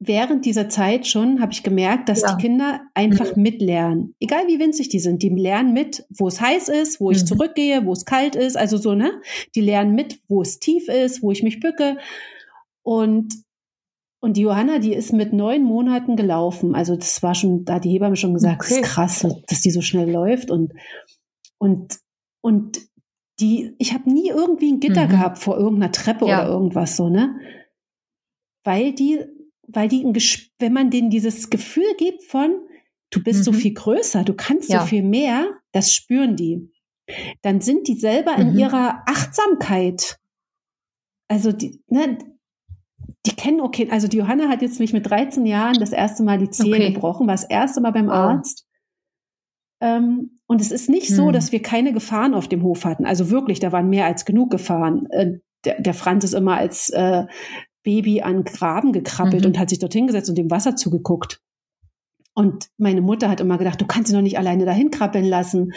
während 0.00 0.46
dieser 0.46 0.70
Zeit 0.70 1.06
schon 1.06 1.40
habe 1.40 1.52
ich 1.52 1.62
gemerkt, 1.62 2.08
dass 2.08 2.22
ja. 2.22 2.34
die 2.34 2.42
Kinder 2.42 2.80
einfach 2.94 3.36
mhm. 3.36 3.42
mitlernen. 3.42 4.14
Egal 4.18 4.48
wie 4.48 4.58
winzig 4.58 4.88
die 4.88 4.98
sind, 4.98 5.22
die 5.22 5.28
lernen 5.28 5.74
mit, 5.74 6.06
wo 6.08 6.26
es 6.26 6.40
heiß 6.40 6.68
ist, 6.70 7.00
wo 7.00 7.10
ich 7.10 7.20
mhm. 7.20 7.26
zurückgehe, 7.26 7.84
wo 7.84 7.92
es 7.92 8.06
kalt 8.06 8.34
ist, 8.34 8.56
also 8.56 8.78
so, 8.78 8.94
ne? 8.94 9.20
Die 9.54 9.60
lernen 9.60 9.94
mit, 9.94 10.20
wo 10.26 10.40
es 10.40 10.58
tief 10.58 10.88
ist, 10.88 11.22
wo 11.22 11.30
ich 11.30 11.42
mich 11.42 11.60
bücke. 11.60 11.98
Und, 12.82 13.34
und 14.20 14.38
die 14.38 14.40
Johanna, 14.40 14.78
die 14.78 14.94
ist 14.94 15.12
mit 15.12 15.34
neun 15.34 15.62
Monaten 15.62 16.16
gelaufen. 16.16 16.74
Also 16.74 16.96
das 16.96 17.22
war 17.22 17.34
schon, 17.34 17.66
da 17.66 17.74
hat 17.74 17.84
die 17.84 17.90
Hebamme 17.90 18.16
schon 18.16 18.32
gesagt, 18.32 18.62
okay. 18.62 18.80
das 18.80 18.88
ist 18.88 18.94
krass, 18.94 19.26
dass 19.48 19.60
die 19.60 19.70
so 19.70 19.82
schnell 19.82 20.10
läuft 20.10 20.50
und, 20.50 20.72
und, 21.58 21.98
und 22.40 22.78
die, 23.38 23.74
ich 23.78 23.92
habe 23.92 24.10
nie 24.10 24.28
irgendwie 24.28 24.72
ein 24.72 24.80
Gitter 24.80 25.04
mhm. 25.04 25.10
gehabt 25.10 25.38
vor 25.38 25.58
irgendeiner 25.58 25.92
Treppe 25.92 26.26
ja. 26.26 26.40
oder 26.40 26.48
irgendwas 26.52 26.96
so, 26.96 27.10
ne? 27.10 27.38
Weil 28.64 28.92
die 28.92 29.24
weil 29.72 29.88
die, 29.88 30.04
ein 30.04 30.14
wenn 30.58 30.72
man 30.72 30.90
denen 30.90 31.10
dieses 31.10 31.50
Gefühl 31.50 31.94
gibt 31.98 32.24
von, 32.24 32.50
du 33.10 33.22
bist 33.22 33.40
mhm. 33.40 33.44
so 33.44 33.52
viel 33.52 33.74
größer, 33.74 34.24
du 34.24 34.34
kannst 34.34 34.70
ja. 34.70 34.80
so 34.80 34.86
viel 34.86 35.02
mehr, 35.02 35.48
das 35.72 35.94
spüren 35.94 36.36
die. 36.36 36.70
Dann 37.42 37.60
sind 37.60 37.88
die 37.88 37.96
selber 37.96 38.36
mhm. 38.36 38.42
in 38.42 38.58
ihrer 38.58 39.02
Achtsamkeit. 39.06 40.18
Also 41.28 41.52
die, 41.52 41.82
ne, 41.88 42.18
die 43.26 43.36
kennen 43.36 43.60
okay, 43.60 43.88
also 43.90 44.08
die 44.08 44.18
Johanna 44.18 44.48
hat 44.48 44.62
jetzt 44.62 44.80
mich 44.80 44.92
mit 44.92 45.08
13 45.08 45.44
Jahren 45.46 45.78
das 45.78 45.92
erste 45.92 46.22
Mal 46.22 46.38
die 46.38 46.50
Zehe 46.50 46.74
okay. 46.74 46.92
gebrochen, 46.92 47.26
war 47.26 47.34
das 47.34 47.44
erste 47.44 47.80
Mal 47.80 47.92
beim 47.92 48.08
oh. 48.08 48.12
Arzt. 48.12 48.66
Ähm, 49.82 50.38
und 50.46 50.60
es 50.60 50.70
ist 50.70 50.88
nicht 50.88 51.08
hm. 51.08 51.16
so, 51.16 51.30
dass 51.30 51.52
wir 51.52 51.62
keine 51.62 51.92
Gefahren 51.92 52.34
auf 52.34 52.48
dem 52.48 52.62
Hof 52.62 52.84
hatten. 52.84 53.06
Also 53.06 53.30
wirklich, 53.30 53.60
da 53.60 53.72
waren 53.72 53.88
mehr 53.88 54.06
als 54.06 54.24
genug 54.24 54.50
Gefahren. 54.50 55.06
Äh, 55.10 55.38
der, 55.64 55.80
der 55.80 55.94
Franz 55.94 56.24
ist 56.24 56.32
immer 56.32 56.56
als 56.56 56.90
äh, 56.90 57.26
Baby 57.82 58.22
an 58.22 58.44
Graben 58.44 58.92
gekrabbelt 58.92 59.42
mhm. 59.42 59.48
und 59.48 59.58
hat 59.58 59.70
sich 59.70 59.78
dorthin 59.78 60.06
gesetzt 60.06 60.28
und 60.28 60.36
dem 60.36 60.50
Wasser 60.50 60.76
zugeguckt. 60.76 61.40
Und 62.34 62.68
meine 62.78 63.00
Mutter 63.00 63.28
hat 63.28 63.40
immer 63.40 63.58
gedacht, 63.58 63.80
du 63.80 63.86
kannst 63.86 64.10
ihn 64.10 64.14
doch 64.14 64.22
nicht 64.22 64.38
alleine 64.38 64.64
dahin 64.64 64.90
krabbeln 64.90 65.24
lassen. 65.24 65.72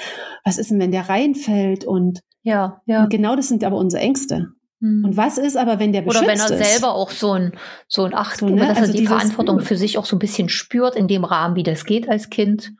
Was 0.45 0.57
ist 0.57 0.71
denn, 0.71 0.79
wenn 0.79 0.91
der 0.91 1.09
reinfällt? 1.09 1.83
Und, 1.83 2.21
ja, 2.43 2.81
ja. 2.85 3.03
Und 3.03 3.09
genau 3.09 3.35
das 3.35 3.47
sind 3.47 3.63
aber 3.63 3.77
unsere 3.77 4.03
Ängste. 4.03 4.49
Mhm. 4.79 5.05
Und 5.05 5.17
was 5.17 5.37
ist 5.37 5.57
aber, 5.57 5.79
wenn 5.79 5.93
der 5.93 6.01
beschützt 6.01 6.23
Oder 6.23 6.31
wenn 6.31 6.39
er 6.39 6.51
ist? 6.51 6.71
selber 6.71 6.93
auch 6.93 7.09
so 7.09 7.31
ein, 7.31 7.53
so 7.87 8.03
ein 8.03 8.13
Acht, 8.13 8.37
so, 8.37 8.49
ne? 8.49 8.67
dass 8.67 8.77
also 8.77 8.91
er 8.91 8.99
die 8.99 9.07
Verantwortung 9.07 9.61
für 9.61 9.77
sich 9.77 9.97
auch 9.97 10.05
so 10.05 10.15
ein 10.15 10.19
bisschen 10.19 10.49
spürt 10.49 10.95
in 10.95 11.07
dem 11.07 11.23
Rahmen, 11.23 11.55
wie 11.55 11.63
das 11.63 11.85
geht 11.85 12.07
als 12.07 12.29
Kind. 12.29 12.73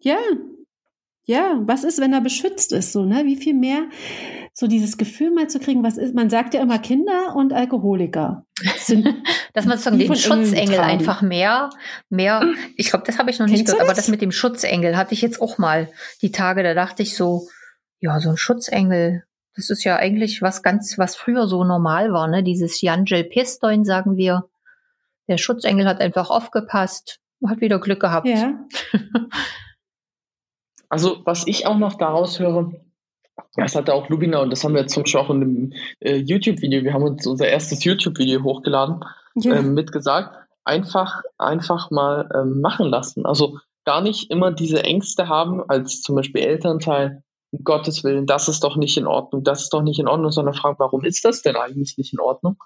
Ja. 0.00 0.18
Ja, 1.28 1.60
was 1.62 1.82
ist, 1.82 2.00
wenn 2.00 2.12
er 2.12 2.20
beschützt 2.20 2.72
ist, 2.72 2.92
so, 2.92 3.04
ne? 3.04 3.24
Wie 3.24 3.36
viel 3.36 3.54
mehr 3.54 3.88
so 4.52 4.68
dieses 4.68 4.96
Gefühl 4.96 5.32
mal 5.32 5.48
zu 5.48 5.58
kriegen, 5.58 5.82
was 5.82 5.98
ist, 5.98 6.14
man 6.14 6.30
sagt 6.30 6.54
ja 6.54 6.62
immer 6.62 6.78
Kinder 6.78 7.34
und 7.34 7.52
Alkoholiker. 7.52 8.46
Sind 8.78 9.04
Dass 9.52 9.66
man 9.66 9.76
sozusagen 9.76 9.98
den 9.98 10.14
Schutzengel 10.14 10.78
einfach 10.78 11.22
mehr, 11.22 11.70
mehr, 12.10 12.42
ich 12.76 12.90
glaube, 12.90 13.04
das 13.06 13.18
habe 13.18 13.30
ich 13.30 13.40
noch 13.40 13.46
Kennst 13.46 13.62
nicht 13.62 13.66
gehört, 13.66 13.82
aber 13.82 13.94
das 13.94 14.06
mit 14.06 14.22
dem 14.22 14.30
Schutzengel 14.30 14.96
hatte 14.96 15.14
ich 15.14 15.20
jetzt 15.20 15.42
auch 15.42 15.58
mal 15.58 15.90
die 16.22 16.30
Tage, 16.30 16.62
da 16.62 16.74
dachte 16.74 17.02
ich 17.02 17.16
so, 17.16 17.48
ja, 17.98 18.20
so 18.20 18.30
ein 18.30 18.36
Schutzengel, 18.36 19.24
das 19.56 19.68
ist 19.68 19.82
ja 19.82 19.96
eigentlich 19.96 20.42
was 20.42 20.62
ganz, 20.62 20.96
was 20.96 21.16
früher 21.16 21.48
so 21.48 21.64
normal 21.64 22.12
war, 22.12 22.28
ne? 22.28 22.44
Dieses 22.44 22.80
Janjel 22.80 23.24
Pistoin, 23.24 23.84
sagen 23.84 24.16
wir. 24.16 24.44
Der 25.28 25.38
Schutzengel 25.38 25.88
hat 25.88 26.00
einfach 26.00 26.30
aufgepasst, 26.30 27.18
hat 27.44 27.60
wieder 27.60 27.80
Glück 27.80 28.00
gehabt. 28.00 28.28
Ja. 28.28 28.64
also, 30.88 31.18
was 31.24 31.46
ich 31.46 31.66
auch 31.66 31.78
noch 31.78 31.94
daraus 31.94 32.38
höre, 32.38 32.72
das 33.56 33.74
hatte 33.74 33.94
auch 33.94 34.08
Lubina 34.08 34.40
und 34.40 34.50
das 34.50 34.64
haben 34.64 34.74
wir 34.74 34.82
jetzt 34.82 34.94
zum 34.94 35.02
Beispiel 35.02 35.20
auch 35.20 35.30
in 35.30 35.42
einem 35.42 35.72
äh, 36.00 36.16
YouTube-Video, 36.16 36.82
wir 36.84 36.92
haben 36.92 37.04
uns 37.04 37.26
unser 37.26 37.48
erstes 37.48 37.84
YouTube-Video 37.84 38.42
hochgeladen, 38.42 39.00
ja. 39.36 39.56
ähm, 39.56 39.74
mitgesagt, 39.74 40.36
einfach, 40.64 41.22
einfach 41.38 41.90
mal 41.90 42.28
ähm, 42.34 42.60
machen 42.60 42.88
lassen. 42.88 43.24
Also 43.26 43.58
gar 43.84 44.00
nicht 44.00 44.30
immer 44.30 44.52
diese 44.52 44.82
Ängste 44.82 45.28
haben, 45.28 45.62
als 45.68 46.02
zum 46.02 46.16
Beispiel 46.16 46.42
Elternteil, 46.42 47.22
um 47.52 47.62
Gottes 47.62 48.04
Willen, 48.04 48.26
das 48.26 48.48
ist 48.48 48.64
doch 48.64 48.76
nicht 48.76 48.96
in 48.96 49.06
Ordnung, 49.06 49.44
das 49.44 49.62
ist 49.62 49.72
doch 49.72 49.82
nicht 49.82 50.00
in 50.00 50.08
Ordnung, 50.08 50.32
sondern 50.32 50.54
fragen, 50.54 50.76
warum 50.78 51.04
ist 51.04 51.24
das 51.24 51.42
denn 51.42 51.56
eigentlich 51.56 51.96
nicht 51.96 52.12
in 52.12 52.20
Ordnung? 52.20 52.56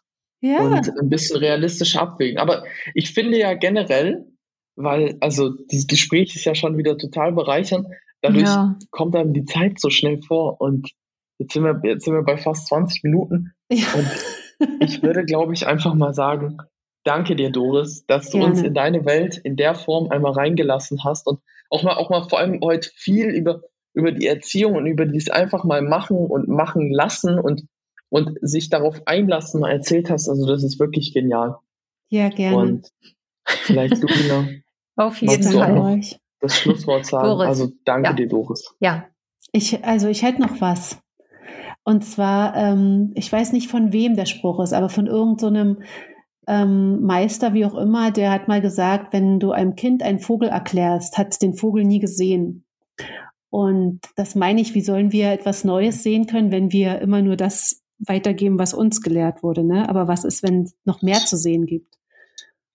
Ja. 0.41 0.61
Und 0.61 0.99
ein 0.99 1.11
bisschen 1.11 1.37
realistisch 1.37 1.97
abwägen. 1.97 2.39
Aber 2.39 2.65
ich 2.95 3.13
finde 3.13 3.39
ja 3.39 3.53
generell, 3.55 4.27
weil, 4.75 5.19
also 5.21 5.51
dieses 5.51 5.87
Gespräch 5.87 6.35
ist 6.35 6.47
ja 6.47 6.55
schon 6.55 6.79
wieder 6.79 6.97
total 6.97 7.33
bereichernd, 7.33 7.87
Dadurch 8.23 8.45
ja. 8.45 8.77
kommt 8.91 9.17
einem 9.17 9.33
die 9.33 9.45
Zeit 9.45 9.81
so 9.81 9.91
schnell 9.91 10.21
vor 10.23 10.61
und 10.61 10.91
jetzt 11.39 11.55
sind 11.55 11.65
wir, 11.65 11.81
jetzt 11.85 12.05
sind 12.05 12.15
wir 12.15 12.23
bei 12.23 12.37
fast 12.37 12.67
20 12.67 13.03
Minuten. 13.05 13.53
Ja. 13.71 13.87
Und 13.95 14.09
ich 14.81 15.03
würde, 15.03 15.25
glaube 15.25 15.55
ich, 15.55 15.67
einfach 15.67 15.95
mal 15.95 16.13
sagen, 16.13 16.59
danke 17.05 17.35
dir, 17.35 17.51
Doris, 17.51 18.05
dass 18.07 18.31
du 18.31 18.39
Gerne. 18.39 18.53
uns 18.53 18.63
in 18.63 18.75
deine 18.75 19.05
Welt 19.07 19.39
in 19.39 19.57
der 19.57 19.75
Form 19.75 20.11
einmal 20.11 20.33
reingelassen 20.33 21.03
hast 21.05 21.27
und 21.27 21.41
auch 21.71 21.83
mal, 21.83 21.95
auch 21.95 22.11
mal 22.11 22.29
vor 22.29 22.39
allem 22.39 22.61
heute 22.63 22.91
viel 22.95 23.29
über, 23.31 23.63
über 23.95 24.13
die 24.13 24.27
Erziehung 24.27 24.75
und 24.75 24.87
über 24.87 25.07
dieses 25.07 25.31
einfach 25.31 25.65
mal 25.65 25.83
machen 25.83 26.17
und 26.17 26.49
machen 26.49 26.91
lassen 26.91 27.39
und, 27.39 27.65
und 28.11 28.37
sich 28.43 28.69
darauf 28.69 29.01
einlassen 29.07 29.61
mal 29.61 29.71
erzählt 29.71 30.11
hast. 30.11 30.29
Also 30.29 30.47
das 30.47 30.63
ist 30.63 30.79
wirklich 30.79 31.15
genial. 31.15 31.57
Ja, 32.11 32.29
gerne. 32.29 32.57
Und 32.57 32.93
vielleicht 33.47 33.95
du. 34.03 34.09
Auf 34.97 35.23
jeden 35.23 35.43
Fall 35.43 36.01
das 36.41 36.57
Schlusswort 36.57 37.07
sagen. 37.07 37.29
Doris. 37.29 37.47
Also 37.47 37.73
danke 37.85 38.11
ja. 38.11 38.13
dir, 38.15 38.29
Doris. 38.29 38.75
Ja. 38.81 39.07
Ich, 39.53 39.85
also 39.85 40.09
ich 40.09 40.23
hätte 40.23 40.41
noch 40.41 40.61
was. 40.61 40.99
Und 41.83 42.05
zwar, 42.05 42.57
ähm, 42.57 43.13
ich 43.15 43.33
weiß 43.33 43.53
nicht 43.53 43.69
von 43.69 43.93
wem 43.93 44.15
der 44.15 44.27
Spruch 44.27 44.61
ist, 44.61 44.73
aber 44.73 44.89
von 44.89 45.07
irgendeinem 45.07 45.77
so 45.79 45.85
ähm, 46.47 47.03
Meister, 47.03 47.55
wie 47.55 47.65
auch 47.65 47.75
immer, 47.75 48.11
der 48.11 48.31
hat 48.33 48.49
mal 48.49 48.61
gesagt, 48.61 49.13
wenn 49.13 49.41
du 49.41 49.53
einem 49.53 49.77
Kind 49.77 50.03
einen 50.03 50.19
Vogel 50.19 50.49
erklärst, 50.49 51.17
hat 51.17 51.29
es 51.33 51.39
den 51.39 51.55
Vogel 51.55 51.85
nie 51.85 52.01
gesehen. 52.01 52.65
Und 53.51 54.01
das 54.17 54.35
meine 54.35 54.61
ich, 54.61 54.75
wie 54.75 54.81
sollen 54.81 55.13
wir 55.13 55.33
etwas 55.33 55.65
Neues 55.65 56.03
sehen 56.03 56.27
können, 56.27 56.53
wenn 56.53 56.73
wir 56.73 57.01
immer 57.01 57.23
nur 57.23 57.37
das 57.37 57.83
weitergeben, 57.99 58.59
was 58.59 58.75
uns 58.75 59.03
gelehrt 59.03 59.43
wurde. 59.43 59.65
Ne? 59.65 59.89
Aber 59.89 60.09
was 60.09 60.25
ist, 60.25 60.43
wenn 60.43 60.63
es 60.63 60.77
noch 60.85 61.03
mehr 61.03 61.19
zu 61.19 61.37
sehen 61.37 61.67
gibt? 61.67 61.99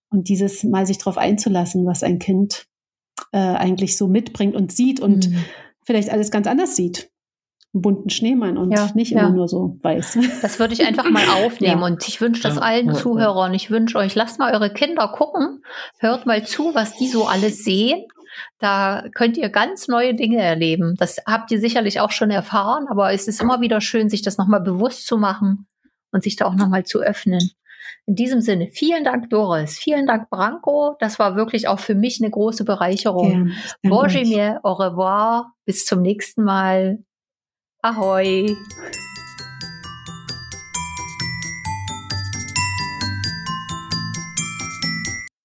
Und 0.10 0.30
dieses 0.30 0.64
mal 0.64 0.86
sich 0.86 0.98
darauf 0.98 1.18
einzulassen, 1.18 1.86
was 1.86 2.04
ein 2.04 2.20
Kind 2.20 2.68
äh, 3.36 3.38
eigentlich 3.38 3.98
so 3.98 4.08
mitbringt 4.08 4.56
und 4.56 4.72
sieht 4.72 5.02
und 5.02 5.30
mhm. 5.30 5.44
vielleicht 5.84 6.10
alles 6.10 6.32
ganz 6.32 6.48
anders 6.48 6.78
sieht. 6.78 7.10
einen 7.74 7.82
bunten 7.82 8.10
Schneemann 8.10 8.58
und 8.58 8.72
ja, 8.72 8.90
nicht 8.96 9.12
immer 9.12 9.24
ja. 9.24 9.30
nur 9.30 9.50
so 9.50 9.78
weiß. 9.82 10.20
Das 10.42 10.58
würde 10.58 10.74
ich 10.74 10.88
einfach 10.88 11.10
mal 11.10 11.28
aufnehmen 11.44 11.82
ja. 11.82 11.86
und 11.86 12.08
ich 12.08 12.22
wünsche 12.22 12.42
das 12.42 12.58
allen 12.58 12.96
Zuhörern. 12.96 13.54
Ich 13.54 13.70
wünsche 13.70 13.98
euch, 13.98 14.16
lasst 14.16 14.40
mal 14.40 14.54
eure 14.54 14.72
Kinder 14.72 15.10
gucken, 15.10 15.66
hört 16.00 16.26
mal 16.26 16.46
zu, 16.46 16.74
was 16.74 16.96
die 16.96 17.10
so 17.10 17.26
alles 17.26 17.66
sehen. 17.66 18.06
Da 18.60 19.04
könnt 19.14 19.36
ihr 19.36 19.50
ganz 19.50 19.90
neue 19.90 20.14
Dinge 20.14 20.42
erleben. 20.42 20.96
Das 20.98 21.18
habt 21.28 21.52
ihr 21.52 21.60
sicherlich 21.60 22.00
auch 22.00 22.12
schon 22.12 22.32
erfahren, 22.32 22.88
aber 22.90 23.12
es 23.12 23.28
ist 23.28 23.42
immer 23.42 23.60
wieder 23.60 23.82
schön, 23.82 24.10
sich 24.10 24.22
das 24.22 24.38
nochmal 24.38 24.62
bewusst 24.62 25.08
zu 25.08 25.18
machen 25.18 25.68
und 26.12 26.24
sich 26.24 26.38
da 26.38 26.46
auch 26.46 26.56
nochmal 26.56 26.86
zu 26.86 27.02
öffnen. 27.02 27.52
In 28.06 28.16
diesem 28.16 28.42
Sinne, 28.42 28.68
vielen 28.72 29.04
Dank, 29.04 29.30
Doris. 29.30 29.78
Vielen 29.78 30.06
Dank, 30.06 30.30
Branko. 30.30 30.96
Das 31.00 31.20
war 31.20 31.36
wirklich 31.36 31.68
auch 31.68 31.80
für 31.80 31.96
mich 31.96 32.22
eine 32.22 32.32
große 32.32 32.66
Bereicherung. 32.66 33.54
Ja, 33.84 33.90
Bonjour, 33.90 34.60
au 34.64 34.74
revoir. 34.74 35.54
Bis 35.66 35.86
zum 35.86 36.02
nächsten 36.02 36.44
Mal. 36.44 37.00
Ahoi. 37.82 38.56